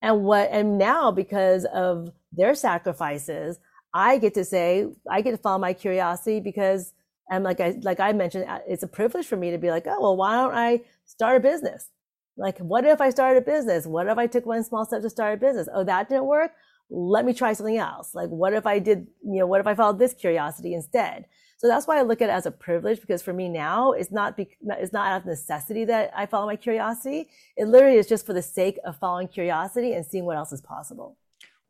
and 0.00 0.24
what 0.24 0.48
and 0.50 0.78
now 0.78 1.10
because 1.10 1.64
of 1.66 2.12
their 2.32 2.54
sacrifices, 2.54 3.58
I 3.98 4.18
get 4.18 4.34
to 4.34 4.44
say 4.44 4.86
I 5.10 5.22
get 5.22 5.32
to 5.32 5.38
follow 5.38 5.58
my 5.58 5.72
curiosity 5.72 6.38
because 6.40 6.92
and 7.30 7.44
like 7.44 7.60
I 7.60 7.68
like 7.82 8.00
I 8.00 8.12
mentioned, 8.12 8.44
uh, 8.48 8.60
it's 8.66 8.84
a 8.84 8.88
privilege 8.88 9.26
for 9.26 9.36
me 9.36 9.50
to 9.50 9.58
be 9.58 9.70
like, 9.70 9.86
oh 9.86 10.00
well, 10.00 10.16
why 10.16 10.32
don't 10.36 10.54
I 10.54 10.82
start 11.04 11.36
a 11.36 11.40
business? 11.40 11.88
Like, 12.36 12.58
what 12.58 12.84
if 12.84 13.00
I 13.00 13.10
started 13.10 13.42
a 13.42 13.44
business? 13.44 13.86
What 13.86 14.06
if 14.06 14.16
I 14.16 14.28
took 14.28 14.46
one 14.46 14.62
small 14.62 14.84
step 14.86 15.02
to 15.02 15.10
start 15.10 15.34
a 15.34 15.36
business? 15.36 15.68
Oh, 15.74 15.82
that 15.84 16.08
didn't 16.08 16.26
work. 16.26 16.52
Let 16.88 17.24
me 17.24 17.34
try 17.34 17.52
something 17.52 17.76
else. 17.76 18.14
Like, 18.14 18.28
what 18.28 18.52
if 18.52 18.64
I 18.64 18.78
did, 18.78 19.08
you 19.24 19.40
know, 19.40 19.46
what 19.46 19.60
if 19.60 19.66
I 19.66 19.74
followed 19.74 19.98
this 19.98 20.14
curiosity 20.14 20.72
instead? 20.72 21.26
So 21.58 21.66
that's 21.66 21.88
why 21.88 21.98
I 21.98 22.02
look 22.02 22.22
at 22.22 22.30
it 22.30 22.32
as 22.32 22.46
a 22.46 22.52
privilege 22.52 23.00
because 23.00 23.20
for 23.20 23.32
me 23.32 23.48
now, 23.48 23.90
it's 23.90 24.12
not, 24.12 24.36
be, 24.36 24.48
it's 24.78 24.92
not 24.92 25.08
out 25.08 25.22
of 25.22 25.26
necessity 25.26 25.84
that 25.86 26.12
I 26.16 26.26
follow 26.26 26.46
my 26.46 26.54
curiosity. 26.54 27.28
It 27.56 27.66
literally 27.66 27.98
is 27.98 28.06
just 28.06 28.24
for 28.24 28.32
the 28.32 28.42
sake 28.42 28.78
of 28.86 28.96
following 28.98 29.26
curiosity 29.26 29.94
and 29.94 30.06
seeing 30.06 30.24
what 30.24 30.36
else 30.36 30.52
is 30.52 30.60
possible. 30.60 31.16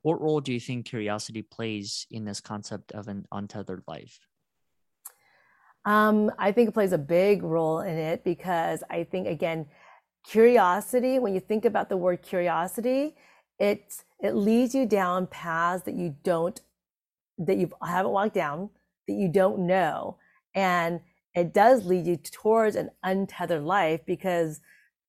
What 0.03 0.21
role 0.21 0.41
do 0.41 0.53
you 0.53 0.61
think 0.61 0.87
curiosity 0.87 1.43
plays 1.43 2.07
in 2.11 2.25
this 2.25 2.41
concept 2.41 2.93
of 2.93 3.09
an 3.09 3.27
untethered 3.33 3.83
life? 3.87 4.19
Um, 5.85 6.31
I 6.39 6.53
think 6.53 6.69
it 6.69 6.73
plays 6.73 6.93
a 6.93 6.99
big 6.99 7.43
role 7.43 7.81
in 7.81 7.97
it 7.97 8.25
because 8.25 8.83
I 8.91 9.05
think, 9.05 9.27
again, 9.27 9.67
curiosity, 10.25 11.19
when 11.19 11.35
you 11.35 11.41
think 11.41 11.65
about 11.65 11.89
the 11.89 11.97
word 11.97 12.23
curiosity, 12.23 13.17
it 13.59 14.05
it 14.21 14.35
leads 14.35 14.75
you 14.75 14.87
down 14.87 15.27
paths 15.27 15.85
that 15.85 15.95
you 15.95 16.15
don't 16.23 16.61
that 17.39 17.57
you 17.57 17.71
haven't 17.83 18.13
walked 18.13 18.35
down, 18.35 18.71
that 19.07 19.15
you 19.15 19.29
don't 19.29 19.61
know. 19.61 20.19
And 20.55 21.01
it 21.35 21.55
does 21.55 21.87
lead 21.87 22.07
you 22.07 22.17
towards 22.17 22.77
an 22.77 22.91
untethered 23.03 23.63
life 23.63 24.01
because 24.07 24.61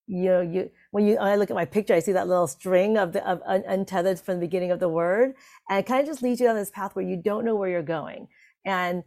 you 0.10 0.26
know 0.26 0.42
you 0.42 0.72
when 0.92 1.06
you 1.08 1.16
when 1.18 1.28
I 1.28 1.36
look 1.36 1.52
at 1.52 1.56
my 1.56 1.66
picture, 1.66 1.94
I 1.94 2.00
see 2.00 2.14
that 2.14 2.28
little 2.28 2.48
string 2.48 2.98
of 2.98 3.14
the 3.14 3.28
of 3.28 3.42
un, 3.46 3.64
untethered 3.68 4.20
from 4.20 4.36
the 4.36 4.46
beginning 4.48 4.72
of 4.72 4.80
the 4.80 4.90
word, 4.90 5.36
and 5.70 5.80
it 5.80 5.86
kind 5.86 6.02
of 6.02 6.08
just 6.08 6.22
leads 6.22 6.42
you 6.42 6.48
down 6.48 6.56
this 6.56 6.72
path 6.72 6.96
where 6.96 7.06
you 7.06 7.18
don't 7.18 7.46
know 7.46 7.56
where 7.56 7.70
you're 7.70 7.84
going. 7.84 8.28
And 8.66 9.04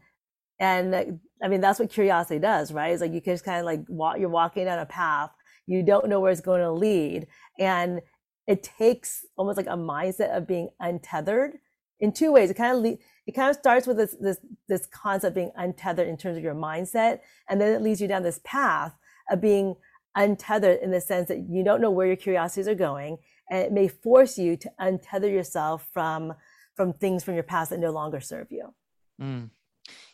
and 0.59 1.21
I 1.43 1.49
mean 1.49 1.61
that's 1.61 1.79
what 1.79 1.91
curiosity 1.91 2.39
does, 2.41 2.73
right? 2.73 2.93
It's 2.93 3.03
like 3.03 3.13
you 3.13 3.21
can 3.21 3.35
just 3.35 3.45
kind 3.45 3.59
of 3.59 3.67
like 3.67 3.85
walk, 3.89 4.19
you're 4.19 4.29
walking 4.29 4.65
down 4.67 4.79
a 4.79 4.87
path 4.87 5.31
you 5.67 5.83
don't 5.83 6.09
know 6.09 6.21
where 6.21 6.33
it's 6.33 6.41
going 6.41 6.61
to 6.61 6.73
lead. 6.73 7.27
And 7.59 8.01
it 8.47 8.63
takes 8.63 9.25
almost 9.37 9.57
like 9.57 9.67
a 9.67 9.77
mindset 9.77 10.37
of 10.37 10.47
being 10.47 10.71
untethered 10.81 11.59
in 12.01 12.13
two 12.13 12.33
ways. 12.33 12.51
It 12.51 12.55
kind 12.55 12.85
of 12.85 12.99
it 13.27 13.33
kind 13.33 13.51
of 13.51 13.57
starts 13.57 13.87
with 13.87 13.97
this 13.97 14.17
this 14.21 14.39
this 14.69 14.87
concept 14.87 15.29
of 15.29 15.35
being 15.35 15.53
untethered 15.57 16.09
in 16.09 16.17
terms 16.17 16.37
of 16.37 16.43
your 16.43 16.55
mindset, 16.55 17.21
and 17.49 17.61
then 17.61 17.73
it 17.73 17.83
leads 17.83 18.01
you 18.01 18.09
down 18.09 18.25
this 18.25 18.41
path 18.43 18.95
of 19.31 19.41
being 19.41 19.77
untethered 20.15 20.81
in 20.83 20.91
the 20.91 21.01
sense 21.01 21.29
that 21.29 21.49
you 21.49 21.65
don't 21.65 21.81
know 21.81 21.91
where 21.91 22.07
your 22.07 22.17
curiosities 22.17 22.69
are 22.69 22.75
going, 22.75 23.19
and 23.51 23.63
it 23.63 23.73
may 23.73 23.89
force 23.89 24.39
you 24.39 24.57
to 24.57 24.71
untether 24.81 25.31
yourself 25.31 25.89
from 25.93 26.35
from 26.75 26.93
things 26.95 27.23
from 27.23 27.35
your 27.35 27.43
past 27.43 27.71
that 27.71 27.81
no 27.81 27.91
longer 27.91 28.21
serve 28.21 28.47
you. 28.51 28.75
Mm. 29.21 29.51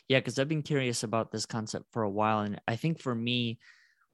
Yeah, 0.08 0.18
because 0.18 0.38
I've 0.38 0.48
been 0.48 0.62
curious 0.62 1.02
about 1.02 1.30
this 1.30 1.46
concept 1.46 1.86
for 1.92 2.02
a 2.02 2.10
while, 2.10 2.40
and 2.40 2.60
I 2.66 2.76
think 2.76 3.00
for 3.00 3.14
me, 3.14 3.58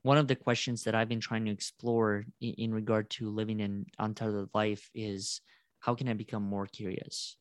one 0.02 0.18
of 0.18 0.28
the 0.28 0.36
questions 0.36 0.84
that 0.84 0.94
I've 0.94 1.08
been 1.08 1.20
trying 1.20 1.46
to 1.46 1.50
explore 1.50 2.26
in, 2.40 2.54
in 2.54 2.74
regard 2.74 3.08
to 3.10 3.30
living 3.30 3.62
an 3.62 3.86
untethered 3.98 4.50
life 4.52 4.90
is 4.94 5.40
how 5.80 5.94
can 5.94 6.08
I 6.08 6.12
become 6.12 6.42
more 6.42 6.66
curious? 6.66 7.36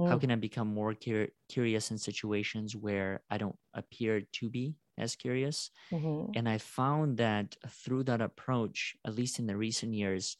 Mm. 0.00 0.08
How 0.08 0.18
can 0.18 0.30
I 0.30 0.36
become 0.36 0.68
more 0.68 0.94
cur- 0.94 1.28
curious 1.48 1.90
in 1.90 1.98
situations 1.98 2.74
where 2.74 3.22
I 3.30 3.38
don't 3.38 3.56
appear 3.74 4.22
to 4.34 4.48
be 4.48 4.74
as 4.98 5.16
curious? 5.16 5.70
Mm-hmm. 5.92 6.32
And 6.34 6.48
I 6.48 6.58
found 6.58 7.18
that 7.18 7.56
through 7.68 8.04
that 8.04 8.20
approach, 8.20 8.96
at 9.06 9.14
least 9.14 9.38
in 9.38 9.46
the 9.46 9.56
recent 9.56 9.94
years, 9.94 10.36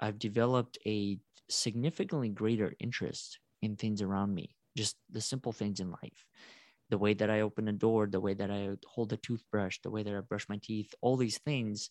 I've 0.00 0.18
developed 0.18 0.78
a 0.86 1.18
significantly 1.50 2.28
greater 2.28 2.74
interest 2.78 3.38
in 3.62 3.76
things 3.76 4.02
around 4.02 4.34
me, 4.34 4.56
just 4.76 4.96
the 5.10 5.20
simple 5.20 5.52
things 5.52 5.80
in 5.80 5.90
life 5.90 6.26
the 6.90 6.98
way 6.98 7.14
that 7.14 7.30
I 7.30 7.40
open 7.42 7.68
a 7.68 7.72
door, 7.72 8.06
the 8.06 8.20
way 8.20 8.34
that 8.34 8.50
I 8.50 8.70
hold 8.86 9.12
a 9.12 9.16
toothbrush, 9.16 9.78
the 9.82 9.90
way 9.90 10.02
that 10.02 10.14
I 10.14 10.20
brush 10.20 10.48
my 10.48 10.58
teeth, 10.62 10.94
all 11.00 11.16
these 11.16 11.38
things. 11.38 11.90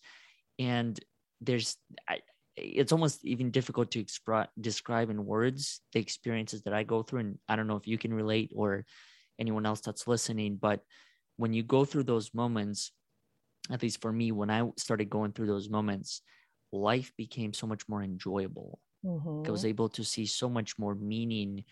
And 0.58 0.99
there's, 1.39 1.77
I, 2.10 2.21
it's 2.56 2.91
almost 2.91 3.23
even 3.23 3.51
difficult 3.51 3.91
to 3.91 4.03
expri- 4.03 4.47
describe 4.60 5.10
in 5.10 5.25
words 5.25 5.82
the 5.93 5.99
experiences 5.99 6.63
that 6.63 6.73
I 6.73 6.84
go 6.84 7.03
through. 7.03 7.19
And 7.19 7.38
I 7.47 7.56
don't 7.56 7.67
know 7.67 7.75
if 7.75 7.88
you 7.88 7.97
can 7.97 8.13
relate 8.13 8.51
or 8.56 8.86
anyone 9.39 9.67
else 9.67 9.82
that's 9.82 10.08
listening, 10.08 10.58
but 10.60 10.82
when 11.38 11.54
you 11.54 11.63
go 11.63 11.86
through 11.86 12.04
those 12.04 12.34
moments, 12.34 12.91
at 13.71 13.82
least 13.82 14.02
for 14.02 14.12
me, 14.12 14.32
when 14.32 14.50
I 14.50 14.69
started 14.78 15.10
going 15.10 15.32
through 15.32 15.47
those 15.47 15.69
moments, 15.69 16.21
life 16.71 17.12
became 17.17 17.54
so 17.54 17.67
much 17.67 17.88
more 17.88 18.04
enjoyable. 18.04 18.80
Mm-hmm. 19.06 19.47
I 19.47 19.52
was 19.52 19.65
able 19.65 19.89
to 19.89 20.04
see 20.04 20.26
so 20.26 20.50
much 20.50 20.78
more 20.78 20.95
meaning 20.95 21.63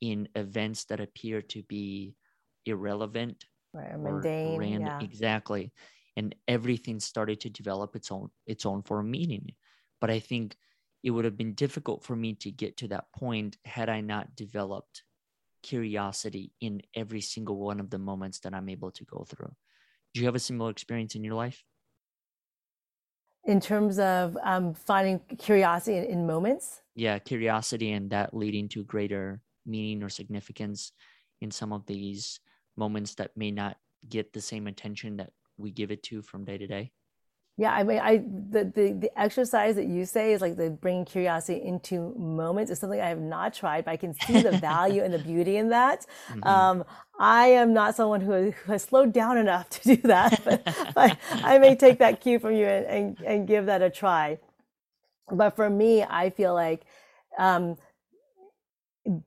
in 0.00 0.28
events 0.34 0.84
that 0.86 1.00
appear 1.00 1.42
to 1.42 1.62
be 1.64 2.14
irrelevant 2.66 3.44
right, 3.72 3.98
mundane. 3.98 4.58
Random. 4.58 4.86
Yeah. 4.86 5.00
Exactly. 5.00 5.72
And 6.16 6.34
everything 6.48 7.00
started 7.00 7.40
to 7.40 7.50
develop 7.50 7.94
its 7.96 8.10
own 8.10 8.30
its 8.46 8.66
own 8.66 8.82
form 8.82 9.06
of 9.06 9.10
meaning. 9.10 9.54
But 10.00 10.10
I 10.10 10.18
think 10.18 10.56
it 11.02 11.10
would 11.10 11.24
have 11.24 11.36
been 11.36 11.54
difficult 11.54 12.04
for 12.04 12.16
me 12.16 12.34
to 12.34 12.50
get 12.50 12.78
to 12.78 12.88
that 12.88 13.04
point 13.16 13.56
had 13.64 13.88
I 13.88 14.00
not 14.00 14.34
developed 14.34 15.02
curiosity 15.62 16.52
in 16.60 16.82
every 16.94 17.20
single 17.20 17.58
one 17.58 17.80
of 17.80 17.90
the 17.90 17.98
moments 17.98 18.40
that 18.40 18.54
I'm 18.54 18.68
able 18.68 18.90
to 18.92 19.04
go 19.04 19.24
through. 19.28 19.52
Do 20.14 20.20
you 20.20 20.26
have 20.26 20.34
a 20.34 20.40
similar 20.40 20.70
experience 20.70 21.14
in 21.14 21.24
your 21.24 21.34
life? 21.34 21.62
In 23.44 23.60
terms 23.60 23.98
of 23.98 24.36
um, 24.42 24.74
finding 24.74 25.20
curiosity 25.38 25.96
in, 25.98 26.04
in 26.04 26.26
moments? 26.26 26.82
Yeah, 26.94 27.18
curiosity 27.18 27.92
and 27.92 28.10
that 28.10 28.34
leading 28.34 28.68
to 28.70 28.84
greater 28.84 29.40
meaning 29.64 30.02
or 30.02 30.08
significance 30.08 30.92
in 31.40 31.50
some 31.50 31.72
of 31.72 31.86
these 31.86 32.40
moments 32.76 33.14
that 33.14 33.36
may 33.36 33.50
not 33.50 33.76
get 34.08 34.32
the 34.32 34.40
same 34.40 34.66
attention 34.66 35.16
that 35.16 35.30
we 35.56 35.70
give 35.70 35.90
it 35.90 36.02
to 36.04 36.22
from 36.22 36.44
day 36.44 36.58
to 36.58 36.66
day? 36.66 36.92
Yeah, 37.56 37.72
I 37.72 37.82
mean, 37.84 37.98
I 37.98 38.24
the, 38.50 38.64
the 38.64 38.92
the 38.92 39.20
exercise 39.20 39.76
that 39.76 39.86
you 39.86 40.04
say 40.04 40.32
is 40.32 40.40
like 40.40 40.56
the 40.56 40.70
bringing 40.70 41.04
curiosity 41.04 41.62
into 41.62 42.14
moments 42.16 42.70
is 42.70 42.78
something 42.78 43.00
I 43.00 43.08
have 43.08 43.20
not 43.20 43.54
tried, 43.54 43.84
but 43.84 43.92
I 43.92 43.96
can 43.96 44.14
see 44.14 44.42
the 44.42 44.52
value 44.58 45.02
and 45.02 45.14
the 45.14 45.18
beauty 45.18 45.56
in 45.56 45.68
that. 45.70 46.06
Mm-hmm. 46.28 46.44
Um, 46.44 46.84
I 47.18 47.46
am 47.48 47.72
not 47.72 47.94
someone 47.94 48.20
who, 48.20 48.50
who, 48.50 48.72
has 48.72 48.82
slowed 48.82 49.12
down 49.12 49.38
enough 49.38 49.70
to 49.70 49.96
do 49.96 50.02
that, 50.08 50.40
but, 50.44 50.92
but 50.94 51.18
I 51.30 51.58
may 51.58 51.76
take 51.76 51.98
that 51.98 52.20
cue 52.20 52.38
from 52.38 52.54
you 52.54 52.66
and, 52.66 52.86
and, 52.86 53.20
and, 53.26 53.46
give 53.46 53.66
that 53.66 53.82
a 53.82 53.90
try. 53.90 54.38
But 55.30 55.50
for 55.54 55.68
me, 55.70 56.02
I 56.02 56.30
feel 56.30 56.54
like 56.54 56.82
um, 57.38 57.76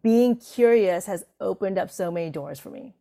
being 0.02 0.36
curious 0.36 1.06
has 1.06 1.24
opened 1.40 1.78
up 1.78 1.92
so 1.92 2.12
many 2.12 2.30
doors 2.30 2.60
for 2.60 2.70
me 2.70 2.94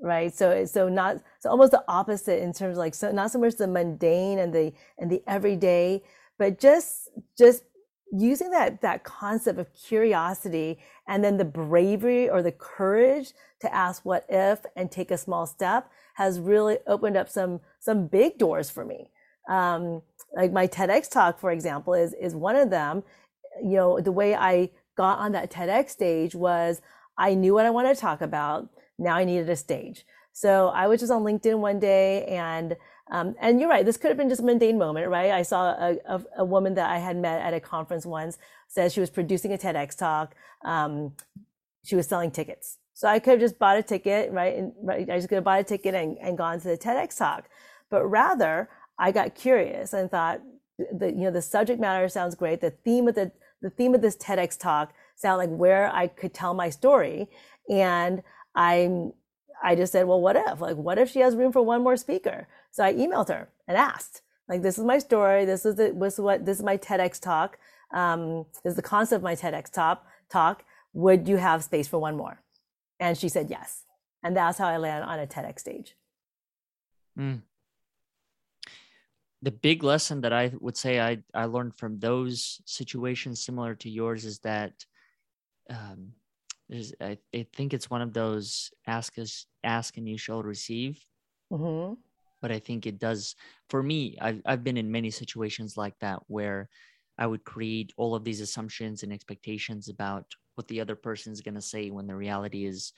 right? 0.00 0.34
So 0.34 0.64
so 0.64 0.88
not 0.88 1.18
so 1.40 1.50
almost 1.50 1.72
the 1.72 1.84
opposite 1.88 2.42
in 2.42 2.52
terms 2.52 2.76
of 2.76 2.78
like 2.78 2.94
so 2.94 3.12
not 3.12 3.30
so 3.30 3.38
much 3.38 3.56
the 3.56 3.66
mundane 3.66 4.38
and 4.38 4.52
the 4.52 4.72
and 4.98 5.10
the 5.10 5.22
everyday 5.26 6.02
but 6.38 6.58
just 6.58 7.10
just 7.38 7.64
using 8.12 8.50
that 8.50 8.80
that 8.80 9.04
concept 9.04 9.58
of 9.58 9.72
curiosity 9.74 10.78
and 11.06 11.22
then 11.22 11.36
the 11.36 11.44
bravery 11.44 12.28
or 12.28 12.42
the 12.42 12.52
courage 12.52 13.32
to 13.60 13.72
ask 13.72 14.04
what 14.04 14.24
if 14.28 14.60
and 14.74 14.90
take 14.90 15.10
a 15.10 15.18
small 15.18 15.46
step 15.46 15.90
has 16.14 16.40
really 16.40 16.78
opened 16.86 17.16
up 17.16 17.28
some 17.28 17.60
some 17.78 18.06
big 18.06 18.38
doors 18.38 18.70
for 18.70 18.84
me. 18.84 19.10
Um, 19.48 20.02
like 20.34 20.52
my 20.52 20.66
TEDx 20.66 21.10
talk 21.10 21.38
for 21.38 21.52
example 21.52 21.94
is 21.94 22.14
is 22.14 22.34
one 22.34 22.56
of 22.56 22.70
them. 22.70 23.04
You 23.62 23.76
know 23.76 24.00
the 24.00 24.12
way 24.12 24.34
I 24.34 24.70
got 24.96 25.18
on 25.18 25.32
that 25.32 25.50
TEDx 25.50 25.90
stage 25.90 26.34
was 26.34 26.80
I 27.16 27.34
knew 27.34 27.54
what 27.54 27.66
I 27.66 27.70
wanted 27.70 27.94
to 27.94 28.00
talk 28.00 28.22
about 28.22 28.68
now 29.00 29.16
I 29.16 29.24
needed 29.24 29.48
a 29.50 29.56
stage. 29.56 30.04
So 30.32 30.68
I 30.68 30.86
was 30.86 31.00
just 31.00 31.10
on 31.10 31.22
LinkedIn 31.22 31.58
one 31.58 31.80
day 31.80 32.24
and 32.26 32.76
um, 33.12 33.34
and 33.40 33.60
you're 33.60 33.68
right. 33.68 33.84
This 33.84 33.96
could 33.96 34.08
have 34.08 34.16
been 34.16 34.28
just 34.28 34.40
a 34.40 34.44
mundane 34.44 34.78
moment, 34.78 35.08
right? 35.08 35.32
I 35.32 35.42
saw 35.42 35.70
a, 35.70 35.96
a, 36.06 36.24
a, 36.38 36.44
woman 36.44 36.74
that 36.74 36.88
I 36.88 37.00
had 37.00 37.16
met 37.16 37.42
at 37.42 37.52
a 37.52 37.58
conference 37.58 38.06
once 38.06 38.38
says 38.68 38.92
she 38.92 39.00
was 39.00 39.10
producing 39.10 39.52
a 39.52 39.58
TEDx 39.58 39.96
talk. 39.96 40.36
Um, 40.64 41.14
she 41.82 41.96
was 41.96 42.06
selling 42.06 42.30
tickets. 42.30 42.78
So 42.94 43.08
I 43.08 43.18
could 43.18 43.32
have 43.32 43.40
just 43.40 43.58
bought 43.58 43.78
a 43.78 43.82
ticket, 43.82 44.30
right? 44.30 44.56
And 44.56 44.72
right, 44.80 45.10
I 45.10 45.16
just 45.16 45.28
could 45.28 45.36
have 45.36 45.44
bought 45.44 45.58
a 45.58 45.64
ticket 45.64 45.92
and, 45.92 46.18
and 46.18 46.38
gone 46.38 46.60
to 46.60 46.68
the 46.68 46.78
TEDx 46.78 47.18
talk. 47.18 47.48
But 47.90 48.06
rather, 48.06 48.68
I 48.96 49.10
got 49.10 49.34
curious 49.34 49.92
and 49.92 50.08
thought, 50.08 50.40
the, 50.78 51.08
you 51.08 51.24
know, 51.24 51.32
the 51.32 51.42
subject 51.42 51.80
matter 51.80 52.08
sounds 52.08 52.36
great. 52.36 52.60
The 52.60 52.70
theme 52.70 53.08
of 53.08 53.16
the, 53.16 53.32
the 53.60 53.70
theme 53.70 53.94
of 53.94 54.02
this 54.02 54.16
TEDx 54.16 54.56
talk 54.56 54.92
sound 55.16 55.38
like 55.38 55.50
where 55.50 55.92
I 55.92 56.06
could 56.06 56.32
tell 56.32 56.54
my 56.54 56.70
story. 56.70 57.28
And 57.68 58.22
I'm 58.54 59.12
I 59.62 59.74
just 59.74 59.92
said, 59.92 60.06
well, 60.06 60.20
what 60.20 60.36
if? 60.36 60.60
Like, 60.60 60.76
what 60.76 60.98
if 60.98 61.10
she 61.10 61.20
has 61.20 61.36
room 61.36 61.52
for 61.52 61.62
one 61.62 61.82
more 61.82 61.96
speaker? 61.96 62.48
So 62.70 62.82
I 62.82 62.94
emailed 62.94 63.28
her 63.28 63.50
and 63.68 63.76
asked, 63.76 64.22
like, 64.48 64.62
this 64.62 64.78
is 64.78 64.84
my 64.84 64.98
story. 64.98 65.44
This 65.44 65.64
is 65.64 65.76
the, 65.76 65.94
this 65.94 66.14
is 66.14 66.20
what 66.20 66.46
this 66.46 66.58
is 66.58 66.64
my 66.64 66.76
TEDx 66.76 67.20
talk. 67.20 67.58
Um, 67.92 68.46
this 68.64 68.72
is 68.72 68.76
the 68.76 68.82
concept 68.82 69.18
of 69.18 69.22
my 69.22 69.34
TEDx 69.34 69.70
talk. 69.70 70.06
Talk. 70.30 70.64
Would 70.92 71.28
you 71.28 71.36
have 71.36 71.62
space 71.62 71.88
for 71.88 71.98
one 71.98 72.16
more? 72.16 72.42
And 72.98 73.16
she 73.16 73.28
said 73.28 73.48
yes. 73.50 73.84
And 74.22 74.36
that's 74.36 74.58
how 74.58 74.68
I 74.68 74.76
landed 74.76 75.06
on 75.06 75.18
a 75.18 75.26
TEDx 75.26 75.60
stage. 75.60 75.94
Mm. 77.18 77.42
The 79.42 79.50
big 79.50 79.82
lesson 79.82 80.20
that 80.22 80.32
I 80.32 80.52
would 80.60 80.76
say 80.76 81.00
I, 81.00 81.22
I 81.32 81.46
learned 81.46 81.76
from 81.76 81.98
those 81.98 82.60
situations 82.66 83.42
similar 83.42 83.74
to 83.76 83.88
yours 83.88 84.24
is 84.24 84.40
that 84.40 84.84
um, 85.70 86.12
there's 86.70 86.94
I, 87.00 87.18
I 87.34 87.46
think 87.52 87.74
it's 87.74 87.90
one 87.90 88.00
of 88.00 88.14
those 88.14 88.70
ask 88.86 89.18
us 89.18 89.44
ask 89.64 89.96
and 89.96 90.08
you 90.08 90.16
shall 90.16 90.42
receive 90.42 91.04
mm-hmm. 91.52 91.94
but 92.40 92.52
i 92.52 92.58
think 92.58 92.86
it 92.86 92.98
does 92.98 93.34
for 93.68 93.82
me 93.82 94.16
I've, 94.20 94.40
I've 94.46 94.64
been 94.64 94.78
in 94.78 94.90
many 94.90 95.10
situations 95.10 95.76
like 95.76 95.98
that 96.00 96.20
where 96.28 96.68
i 97.18 97.26
would 97.26 97.44
create 97.44 97.92
all 97.96 98.14
of 98.14 98.24
these 98.24 98.40
assumptions 98.40 99.02
and 99.02 99.12
expectations 99.12 99.88
about 99.88 100.24
what 100.54 100.68
the 100.68 100.80
other 100.80 100.96
person's 100.96 101.40
going 101.40 101.56
to 101.56 101.60
say 101.60 101.90
when 101.90 102.06
the 102.06 102.16
reality 102.16 102.64
is 102.64 102.92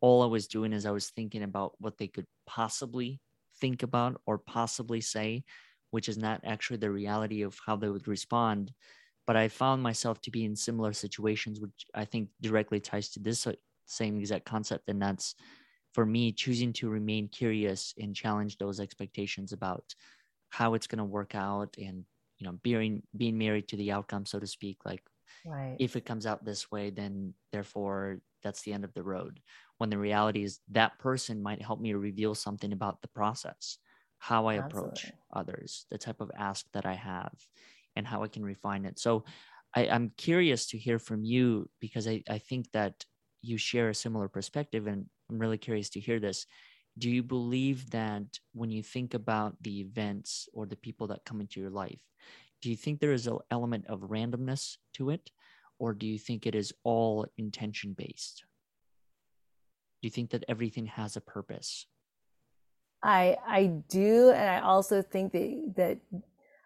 all 0.00 0.22
i 0.22 0.26
was 0.26 0.48
doing 0.48 0.72
is 0.72 0.84
i 0.84 0.90
was 0.90 1.10
thinking 1.10 1.44
about 1.44 1.72
what 1.78 1.96
they 1.96 2.08
could 2.08 2.26
possibly 2.46 3.20
think 3.60 3.84
about 3.84 4.20
or 4.26 4.36
possibly 4.36 5.00
say 5.00 5.44
which 5.92 6.08
is 6.08 6.18
not 6.18 6.40
actually 6.44 6.78
the 6.78 6.90
reality 6.90 7.42
of 7.42 7.56
how 7.64 7.76
they 7.76 7.88
would 7.88 8.08
respond 8.08 8.72
but 9.26 9.36
I 9.36 9.48
found 9.48 9.82
myself 9.82 10.20
to 10.22 10.30
be 10.30 10.44
in 10.44 10.56
similar 10.56 10.92
situations, 10.92 11.60
which 11.60 11.86
I 11.94 12.04
think 12.04 12.28
directly 12.40 12.80
ties 12.80 13.08
to 13.10 13.20
this 13.20 13.46
uh, 13.46 13.52
same 13.86 14.18
exact 14.18 14.44
concept. 14.44 14.88
And 14.88 15.00
that's 15.00 15.34
for 15.92 16.06
me 16.06 16.32
choosing 16.32 16.72
to 16.74 16.88
remain 16.88 17.28
curious 17.28 17.94
and 17.98 18.14
challenge 18.14 18.58
those 18.58 18.80
expectations 18.80 19.52
about 19.52 19.94
how 20.50 20.74
it's 20.74 20.86
going 20.86 20.98
to 20.98 21.04
work 21.04 21.34
out 21.34 21.76
and, 21.78 22.04
you 22.38 22.46
know, 22.46 22.58
being, 22.62 23.02
being 23.16 23.38
married 23.38 23.68
to 23.68 23.76
the 23.76 23.92
outcome, 23.92 24.26
so 24.26 24.38
to 24.38 24.46
speak, 24.46 24.78
like 24.84 25.02
right. 25.44 25.76
if 25.78 25.96
it 25.96 26.04
comes 26.04 26.26
out 26.26 26.44
this 26.44 26.70
way, 26.70 26.90
then 26.90 27.34
therefore 27.52 28.20
that's 28.42 28.62
the 28.62 28.72
end 28.72 28.84
of 28.84 28.92
the 28.94 29.02
road. 29.02 29.40
When 29.78 29.90
the 29.90 29.98
reality 29.98 30.42
is 30.42 30.60
that 30.70 30.98
person 30.98 31.42
might 31.42 31.62
help 31.62 31.80
me 31.80 31.94
reveal 31.94 32.34
something 32.34 32.72
about 32.72 33.02
the 33.02 33.08
process, 33.08 33.78
how 34.18 34.46
I 34.46 34.56
Absolutely. 34.56 34.88
approach 34.88 35.12
others, 35.32 35.86
the 35.90 35.98
type 35.98 36.20
of 36.20 36.30
ask 36.36 36.66
that 36.72 36.86
I 36.86 36.94
have 36.94 37.32
and 37.96 38.06
how 38.06 38.22
I 38.22 38.28
can 38.28 38.44
refine 38.44 38.84
it. 38.84 38.98
So 38.98 39.24
I, 39.74 39.84
am 39.84 40.12
curious 40.16 40.66
to 40.68 40.78
hear 40.78 40.98
from 40.98 41.24
you 41.24 41.68
because 41.80 42.06
I, 42.06 42.22
I 42.28 42.38
think 42.38 42.70
that 42.72 43.04
you 43.42 43.58
share 43.58 43.88
a 43.88 43.94
similar 43.94 44.28
perspective 44.28 44.86
and 44.86 45.06
I'm 45.30 45.38
really 45.38 45.58
curious 45.58 45.90
to 45.90 46.00
hear 46.00 46.20
this. 46.20 46.46
Do 46.98 47.10
you 47.10 47.22
believe 47.22 47.90
that 47.90 48.24
when 48.52 48.70
you 48.70 48.82
think 48.82 49.14
about 49.14 49.56
the 49.62 49.80
events 49.80 50.48
or 50.52 50.66
the 50.66 50.76
people 50.76 51.06
that 51.08 51.24
come 51.24 51.40
into 51.40 51.60
your 51.60 51.70
life, 51.70 52.02
do 52.60 52.70
you 52.70 52.76
think 52.76 53.00
there 53.00 53.12
is 53.12 53.26
an 53.26 53.38
element 53.50 53.86
of 53.88 54.00
randomness 54.00 54.76
to 54.94 55.10
it? 55.10 55.30
Or 55.78 55.94
do 55.94 56.06
you 56.06 56.18
think 56.18 56.46
it 56.46 56.54
is 56.54 56.72
all 56.84 57.26
intention 57.38 57.94
based? 57.96 58.44
Do 60.00 60.06
you 60.06 60.10
think 60.10 60.30
that 60.30 60.44
everything 60.48 60.86
has 60.86 61.16
a 61.16 61.20
purpose? 61.20 61.86
I 63.02 63.36
I 63.46 63.66
do, 63.88 64.30
and 64.30 64.48
I 64.48 64.60
also 64.60 65.02
think 65.02 65.32
that 65.32 65.72
that 65.76 65.98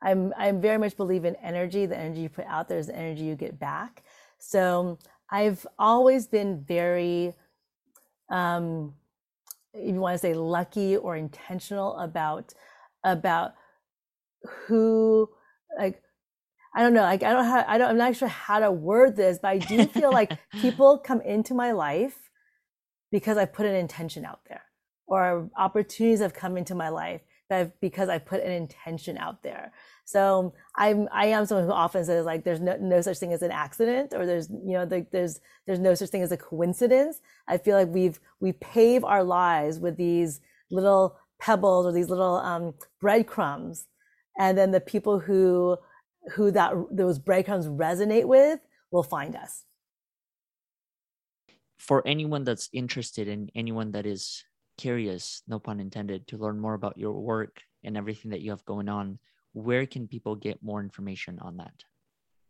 I'm 0.06 0.32
I 0.38 0.52
very 0.52 0.78
much 0.78 0.96
believe 0.96 1.24
in 1.24 1.34
energy. 1.36 1.84
The 1.84 1.98
energy 1.98 2.20
you 2.20 2.28
put 2.28 2.46
out 2.46 2.68
there 2.68 2.78
is 2.78 2.86
the 2.86 2.96
energy 2.96 3.24
you 3.24 3.34
get 3.34 3.58
back. 3.58 4.04
So 4.38 4.98
I've 5.30 5.66
always 5.78 6.28
been 6.28 6.62
very, 6.62 7.34
um, 8.30 8.94
if 9.74 9.92
you 9.94 10.00
want 10.00 10.14
to 10.14 10.18
say 10.18 10.32
lucky 10.32 10.96
or 10.96 11.16
intentional 11.16 11.96
about 11.98 12.54
about 13.02 13.54
who 14.66 15.28
like 15.76 16.00
I 16.72 16.82
don't 16.82 16.94
know 16.94 17.02
like 17.02 17.24
I 17.24 17.32
don't 17.32 17.44
have 17.44 17.64
I 17.66 17.76
don't 17.76 17.90
I'm 17.90 17.98
not 17.98 18.14
sure 18.14 18.28
how 18.28 18.60
to 18.60 18.70
word 18.70 19.16
this, 19.16 19.40
but 19.42 19.48
I 19.48 19.58
do 19.58 19.86
feel 19.86 20.12
like 20.12 20.38
people 20.60 20.98
come 20.98 21.20
into 21.22 21.52
my 21.52 21.72
life 21.72 22.30
because 23.10 23.36
I 23.38 23.44
put 23.44 23.66
an 23.66 23.74
intention 23.74 24.24
out 24.24 24.40
there 24.48 24.62
or 25.08 25.50
opportunities 25.56 26.20
have 26.20 26.34
come 26.34 26.56
into 26.56 26.76
my 26.76 26.90
life 26.90 27.22
that 27.48 27.80
because 27.80 28.08
I 28.08 28.18
put 28.18 28.42
an 28.42 28.52
intention 28.52 29.16
out 29.18 29.42
there. 29.42 29.72
So 30.06 30.54
I'm 30.76 31.08
I 31.12 31.26
am 31.26 31.46
someone 31.46 31.66
who 31.66 31.72
often 31.72 32.04
says 32.04 32.24
like 32.24 32.44
there's 32.44 32.60
no, 32.60 32.76
no 32.76 33.00
such 33.00 33.18
thing 33.18 33.32
as 33.32 33.42
an 33.42 33.50
accident 33.50 34.14
or 34.14 34.24
there's 34.24 34.48
you 34.48 34.74
know 34.74 34.86
the, 34.86 35.04
there's 35.10 35.40
there's 35.66 35.80
no 35.80 35.94
such 35.94 36.10
thing 36.10 36.22
as 36.22 36.30
a 36.30 36.36
coincidence. 36.36 37.20
I 37.48 37.58
feel 37.58 37.76
like 37.76 37.88
we've 37.88 38.20
we 38.38 38.52
pave 38.52 39.02
our 39.02 39.24
lives 39.24 39.80
with 39.80 39.96
these 39.96 40.40
little 40.70 41.18
pebbles 41.40 41.86
or 41.86 41.92
these 41.92 42.08
little 42.08 42.36
um, 42.36 42.74
breadcrumbs, 43.00 43.86
and 44.38 44.56
then 44.56 44.70
the 44.70 44.80
people 44.80 45.18
who 45.18 45.76
who 46.34 46.52
that 46.52 46.72
those 46.92 47.18
breadcrumbs 47.18 47.66
resonate 47.66 48.26
with 48.26 48.60
will 48.92 49.02
find 49.02 49.34
us. 49.34 49.64
For 51.78 52.06
anyone 52.06 52.44
that's 52.44 52.70
interested 52.72 53.26
in 53.26 53.50
anyone 53.56 53.90
that 53.90 54.06
is 54.06 54.44
curious, 54.78 55.42
no 55.48 55.58
pun 55.58 55.80
intended, 55.80 56.28
to 56.28 56.36
learn 56.36 56.60
more 56.60 56.74
about 56.74 56.96
your 56.96 57.12
work 57.12 57.60
and 57.82 57.96
everything 57.96 58.30
that 58.30 58.40
you 58.40 58.50
have 58.50 58.64
going 58.64 58.88
on, 58.88 59.18
where 59.56 59.86
can 59.86 60.06
people 60.06 60.34
get 60.34 60.62
more 60.62 60.82
information 60.82 61.38
on 61.40 61.56
that? 61.56 61.82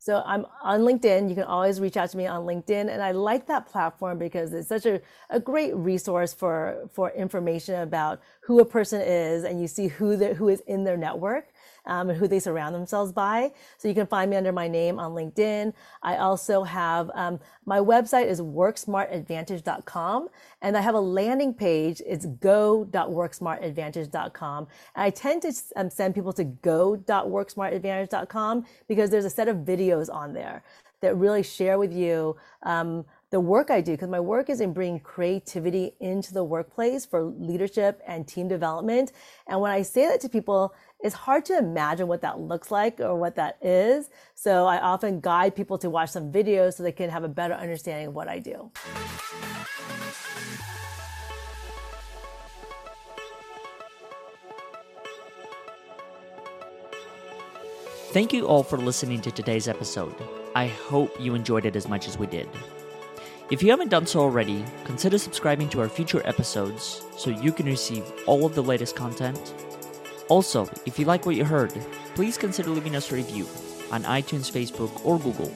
So 0.00 0.22
I'm 0.26 0.44
on 0.62 0.80
LinkedIn. 0.80 1.28
You 1.28 1.34
can 1.34 1.44
always 1.44 1.80
reach 1.80 1.96
out 1.96 2.10
to 2.10 2.16
me 2.16 2.26
on 2.26 2.44
LinkedIn. 2.44 2.92
And 2.92 3.02
I 3.02 3.12
like 3.12 3.46
that 3.46 3.66
platform 3.66 4.18
because 4.18 4.52
it's 4.52 4.68
such 4.68 4.86
a, 4.86 5.00
a 5.30 5.40
great 5.40 5.74
resource 5.74 6.34
for, 6.34 6.88
for 6.92 7.10
information 7.12 7.80
about 7.80 8.20
who 8.42 8.60
a 8.60 8.64
person 8.64 9.00
is 9.00 9.44
and 9.44 9.60
you 9.60 9.68
see 9.68 9.88
who, 9.88 10.16
who 10.34 10.48
is 10.48 10.60
in 10.66 10.84
their 10.84 10.96
network 10.96 11.52
um, 11.86 12.10
and 12.10 12.18
who 12.18 12.28
they 12.28 12.38
surround 12.38 12.74
themselves 12.74 13.12
by. 13.12 13.52
So 13.78 13.88
you 13.88 13.94
can 13.94 14.06
find 14.06 14.30
me 14.30 14.36
under 14.36 14.52
my 14.52 14.68
name 14.68 14.98
on 14.98 15.12
LinkedIn. 15.12 15.72
I 16.02 16.16
also 16.16 16.62
have 16.62 17.10
um, 17.14 17.40
my 17.64 17.78
website 17.78 18.26
is 18.26 18.40
worksmartadvantage.com, 18.40 20.28
and 20.62 20.76
I 20.76 20.80
have 20.80 20.94
a 20.94 21.00
landing 21.00 21.52
page. 21.54 22.00
It's 22.06 22.26
go.worksmartadvantage.com. 22.26 24.66
And 24.94 25.02
I 25.02 25.10
tend 25.10 25.42
to 25.42 25.52
um, 25.76 25.90
send 25.90 26.14
people 26.14 26.32
to 26.34 26.44
go.worksmartadvantage.com 26.44 28.66
because 28.88 29.10
there's 29.10 29.24
a 29.24 29.30
set 29.30 29.48
of 29.48 29.56
videos 29.58 30.12
on 30.12 30.32
there 30.32 30.62
that 31.00 31.16
really 31.16 31.42
share 31.42 31.78
with 31.78 31.92
you 31.92 32.36
um, 32.62 33.04
the 33.30 33.40
work 33.40 33.70
I 33.70 33.80
do, 33.80 33.92
because 33.92 34.08
my 34.08 34.20
work 34.20 34.48
is 34.48 34.60
in 34.60 34.72
bringing 34.72 35.00
creativity 35.00 35.94
into 36.00 36.32
the 36.32 36.44
workplace 36.44 37.04
for 37.04 37.24
leadership 37.24 38.00
and 38.06 38.26
team 38.26 38.48
development. 38.48 39.12
And 39.48 39.60
when 39.60 39.72
I 39.72 39.82
say 39.82 40.06
that 40.06 40.20
to 40.20 40.28
people, 40.28 40.74
it's 41.00 41.14
hard 41.14 41.44
to 41.44 41.58
imagine 41.58 42.08
what 42.08 42.22
that 42.22 42.40
looks 42.40 42.70
like 42.70 43.00
or 43.00 43.16
what 43.16 43.36
that 43.36 43.58
is. 43.60 44.08
So 44.34 44.66
I 44.66 44.80
often 44.80 45.20
guide 45.20 45.54
people 45.54 45.78
to 45.78 45.90
watch 45.90 46.10
some 46.10 46.32
videos 46.32 46.74
so 46.74 46.82
they 46.82 46.92
can 46.92 47.10
have 47.10 47.24
a 47.24 47.28
better 47.28 47.54
understanding 47.54 48.08
of 48.08 48.14
what 48.14 48.28
I 48.28 48.38
do. 48.38 48.70
Thank 58.12 58.32
you 58.32 58.46
all 58.46 58.62
for 58.62 58.78
listening 58.78 59.20
to 59.22 59.30
today's 59.30 59.68
episode. 59.68 60.14
I 60.54 60.68
hope 60.68 61.20
you 61.20 61.34
enjoyed 61.34 61.66
it 61.66 61.76
as 61.76 61.86
much 61.86 62.08
as 62.08 62.16
we 62.16 62.26
did. 62.26 62.48
If 63.50 63.62
you 63.62 63.68
haven't 63.70 63.90
done 63.90 64.06
so 64.06 64.20
already, 64.20 64.64
consider 64.84 65.18
subscribing 65.18 65.68
to 65.68 65.80
our 65.80 65.88
future 65.88 66.26
episodes 66.26 67.04
so 67.18 67.28
you 67.28 67.52
can 67.52 67.66
receive 67.66 68.10
all 68.26 68.46
of 68.46 68.54
the 68.54 68.62
latest 68.62 68.96
content 68.96 69.54
also, 70.28 70.68
if 70.86 70.98
you 70.98 71.04
like 71.04 71.26
what 71.26 71.36
you 71.36 71.44
heard, 71.44 71.72
please 72.14 72.36
consider 72.36 72.70
leaving 72.70 72.96
us 72.96 73.10
a 73.12 73.14
review 73.14 73.46
on 73.90 74.02
iTunes, 74.04 74.50
Facebook, 74.50 75.04
or 75.04 75.18
Google 75.18 75.52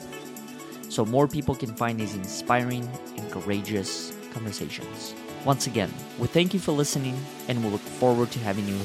so 0.89 1.05
more 1.05 1.27
people 1.27 1.55
can 1.55 1.73
find 1.75 1.99
these 1.99 2.15
inspiring 2.15 2.87
and 3.17 3.31
courageous 3.31 4.13
conversations. 4.33 5.15
Once 5.45 5.65
again, 5.67 5.91
we 6.19 6.27
thank 6.27 6.53
you 6.53 6.59
for 6.59 6.73
listening 6.73 7.17
and 7.47 7.63
we 7.63 7.69
look 7.69 7.81
forward 7.81 8.29
to 8.31 8.39
having 8.39 8.67
you 8.67 8.77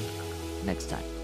next 0.65 0.89
time. 0.89 1.16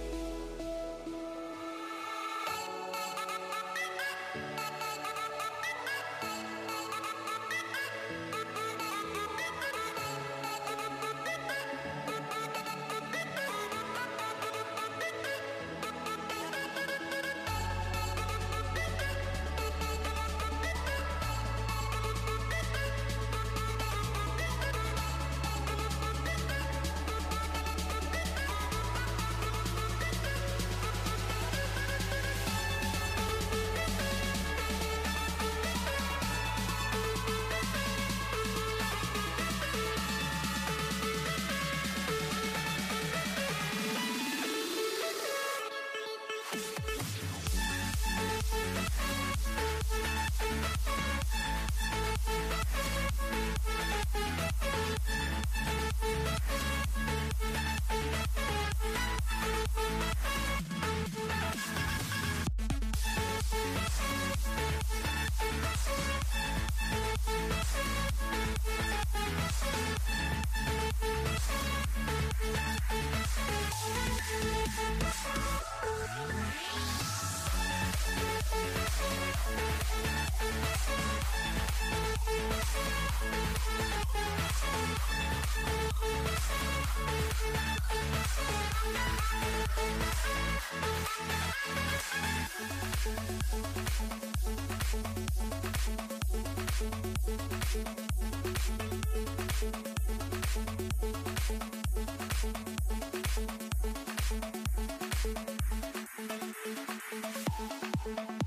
Thank 108.06 108.43